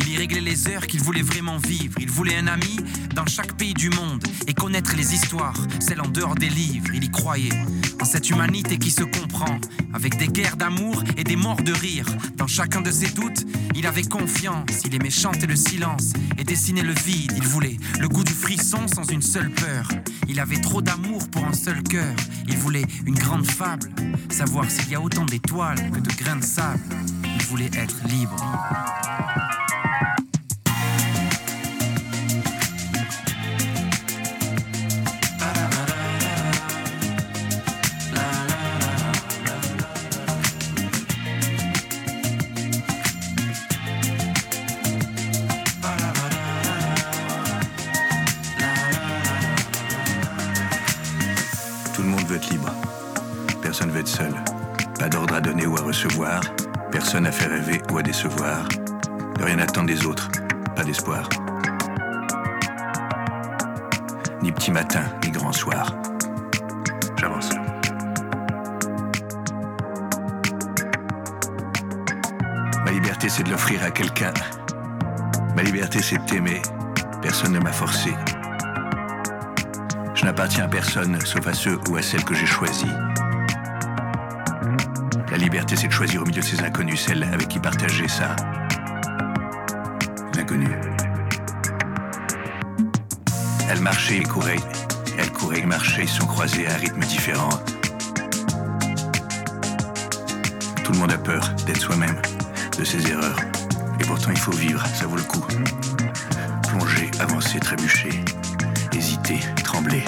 Il 0.00 0.12
y 0.12 0.16
réglait 0.16 0.40
les 0.40 0.68
heures 0.68 0.86
qu'il 0.86 1.00
voulait 1.00 1.22
vraiment 1.22 1.58
vivre. 1.58 1.94
Il 2.00 2.10
voulait 2.10 2.36
un 2.36 2.46
ami 2.46 2.76
dans 3.14 3.26
chaque 3.26 3.56
pays 3.56 3.74
du 3.74 3.90
monde 3.90 4.22
et 4.46 4.54
connaître 4.54 4.94
les 4.96 5.14
histoires, 5.14 5.56
celles 5.78 6.00
en 6.00 6.08
dehors 6.08 6.34
des 6.34 6.48
livres. 6.48 6.88
Il 6.94 7.04
y 7.04 7.10
croyait 7.10 7.52
en 8.00 8.04
cette 8.04 8.30
humanité 8.30 8.78
qui 8.78 8.90
se 8.90 9.02
comprend, 9.02 9.58
avec 9.92 10.16
des 10.16 10.28
guerres 10.28 10.56
d'amour 10.56 11.02
et 11.16 11.24
des 11.24 11.36
morts 11.36 11.62
de 11.62 11.72
rire. 11.72 12.06
Dans 12.36 12.46
chacun 12.46 12.80
de 12.80 12.90
ses 12.90 13.10
doutes, 13.10 13.44
il 13.74 13.86
avait 13.86 14.02
confiance. 14.02 14.82
Il 14.84 14.94
aimait 14.94 15.10
chanter 15.10 15.46
le 15.46 15.56
silence 15.56 16.12
et 16.38 16.44
dessiner 16.44 16.82
le 16.82 16.94
vide. 16.94 17.32
Il 17.36 17.46
voulait 17.46 17.76
le 17.98 18.08
goût 18.08 18.24
du 18.24 18.32
frisson 18.32 18.88
sans 18.88 19.04
une 19.04 19.22
seule 19.22 19.50
peur. 19.50 19.88
Il 20.28 20.40
avait 20.40 20.60
trop 20.60 20.80
d'amour 20.80 21.28
pour 21.30 21.44
un 21.44 21.52
seul 21.52 21.82
cœur. 21.82 22.14
Il 22.48 22.56
voulait 22.56 22.86
une 23.06 23.16
grande 23.16 23.46
fable, 23.46 23.90
savoir 24.30 24.70
s'il 24.70 24.90
y 24.90 24.94
a 24.94 25.00
autant 25.00 25.24
d'étoiles 25.24 25.90
que 25.90 26.00
de 26.00 26.10
grains 26.22 26.36
de 26.36 26.44
sable. 26.44 26.80
Il 27.36 27.42
voulait 27.46 27.70
être 27.74 27.96
libre. 28.08 28.36
À 58.00 58.02
décevoir, 58.02 58.66
de 59.38 59.44
rien 59.44 59.58
attendre 59.58 59.88
des 59.88 60.06
autres, 60.06 60.30
pas 60.74 60.82
d'espoir. 60.82 61.28
Ni 64.40 64.50
petit 64.52 64.70
matin, 64.70 65.02
ni 65.22 65.30
grand 65.30 65.52
soir. 65.52 65.94
J'avance. 67.18 67.50
Ma 72.86 72.90
liberté, 72.90 73.28
c'est 73.28 73.42
de 73.42 73.50
l'offrir 73.50 73.84
à 73.84 73.90
quelqu'un. 73.90 74.32
Ma 75.54 75.62
liberté, 75.62 76.00
c'est 76.00 76.16
de 76.16 76.24
t'aimer. 76.24 76.62
Personne 77.20 77.52
ne 77.52 77.58
m'a 77.58 77.72
forcé. 77.72 78.14
Je 80.14 80.24
n'appartiens 80.24 80.64
à 80.64 80.68
personne, 80.68 81.20
sauf 81.26 81.46
à 81.46 81.52
ceux 81.52 81.78
ou 81.90 81.96
à 81.96 82.02
celles 82.02 82.24
que 82.24 82.34
j'ai 82.34 82.46
choisis. 82.46 82.88
La 85.40 85.44
liberté, 85.44 85.74
c'est 85.74 85.88
de 85.88 85.92
choisir 85.92 86.20
au 86.20 86.26
milieu 86.26 86.42
de 86.42 86.46
ces 86.46 86.60
inconnus 86.62 87.00
celle 87.00 87.22
avec 87.22 87.48
qui 87.48 87.58
partager 87.58 88.06
ça. 88.08 88.36
L'inconnu. 90.36 90.68
Elle 93.70 93.80
marchait 93.80 94.18
et 94.18 94.22
courait. 94.22 94.60
Elle 95.18 95.32
courait 95.32 95.60
et 95.60 95.64
marchait, 95.64 96.02
ils 96.02 96.08
sont 96.10 96.26
croisés 96.26 96.66
à 96.66 96.74
un 96.74 96.76
rythme 96.76 97.00
différent. 97.00 97.48
Tout 100.84 100.92
le 100.92 100.98
monde 100.98 101.12
a 101.12 101.16
peur 101.16 101.48
d'être 101.64 101.80
soi-même, 101.80 102.20
de 102.78 102.84
ses 102.84 103.10
erreurs. 103.10 103.38
Et 103.98 104.04
pourtant, 104.04 104.32
il 104.32 104.38
faut 104.38 104.52
vivre, 104.52 104.84
ça 104.88 105.06
vaut 105.06 105.16
le 105.16 105.22
coup. 105.22 105.46
Plonger, 106.68 107.10
avancer, 107.18 107.58
trébucher, 107.60 108.22
hésiter, 108.92 109.40
trembler. 109.64 110.04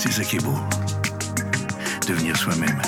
C'est 0.00 0.10
ça 0.10 0.24
qui 0.24 0.38
est 0.38 0.42
beau. 0.42 0.58
Devenir 2.08 2.36
soi-même. 2.36 2.82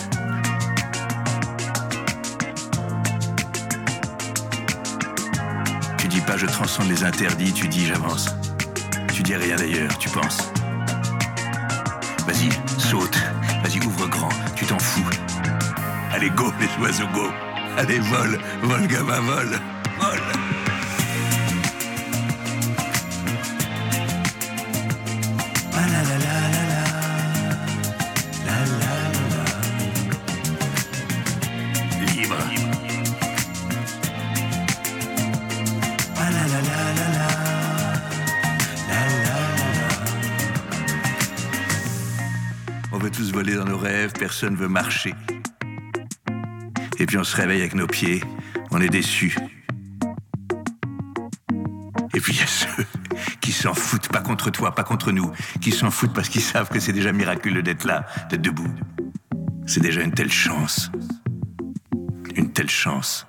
Tu 6.09 6.14
dis 6.14 6.21
pas 6.23 6.38
je 6.38 6.47
transcende 6.47 6.88
les 6.88 7.05
interdits, 7.05 7.53
tu 7.53 7.68
dis 7.68 7.85
j'avance. 7.85 8.35
Tu 9.12 9.23
dis 9.23 9.37
rien 9.37 9.57
d'ailleurs, 9.57 9.99
tu 9.99 10.09
penses. 10.09 10.51
Vas-y, 12.27 12.49
saute. 12.81 13.18
Vas-y, 13.62 13.79
ouvre 13.87 14.07
grand. 14.07 14.31
Tu 14.57 14.64
t'en 14.64 14.79
fous. 14.79 15.05
Allez, 16.11 16.31
go, 16.31 16.51
les 16.61 16.83
oiseaux, 16.83 17.09
go. 17.12 17.29
Allez, 17.77 17.99
vole. 17.99 18.38
Vole, 18.62 18.87
gamin, 18.87 19.21
vole. 19.21 19.61
Vole. 20.01 20.47
Nos 43.79 43.85
rêves, 43.85 44.12
personne 44.19 44.57
veut 44.57 44.69
marcher. 44.69 45.14
Et 46.99 47.07
puis 47.07 47.17
on 47.17 47.25
se 47.25 47.37
réveille 47.37 47.61
avec 47.61 47.75
nos 47.75 47.87
pieds, 47.87 48.23
on 48.71 48.81
est 48.81 48.88
déçus. 48.88 49.37
Et 52.14 52.21
puis 52.21 52.35
il 52.35 52.41
y 52.41 52.43
a 52.43 52.47
ceux 52.47 52.85
qui 53.41 53.53
s'en 53.53 53.75
foutent, 53.75 54.09
pas 54.09 54.21
contre 54.21 54.51
toi, 54.51 54.75
pas 54.75 54.83
contre 54.83 55.12
nous, 55.12 55.31
qui 55.61 55.71
s'en 55.71 55.91
foutent 55.91 56.12
parce 56.12 56.29
qu'ils 56.29 56.43
savent 56.43 56.69
que 56.69 56.81
c'est 56.81 56.93
déjà 56.93 57.12
miraculeux 57.12 57.62
d'être 57.62 57.85
là, 57.85 58.07
d'être 58.31 58.43
debout. 58.43 58.73
C'est 59.67 59.81
déjà 59.81 60.03
une 60.03 60.12
telle 60.12 60.33
chance. 60.33 60.91
Une 62.35 62.53
telle 62.53 62.71
chance. 62.71 63.28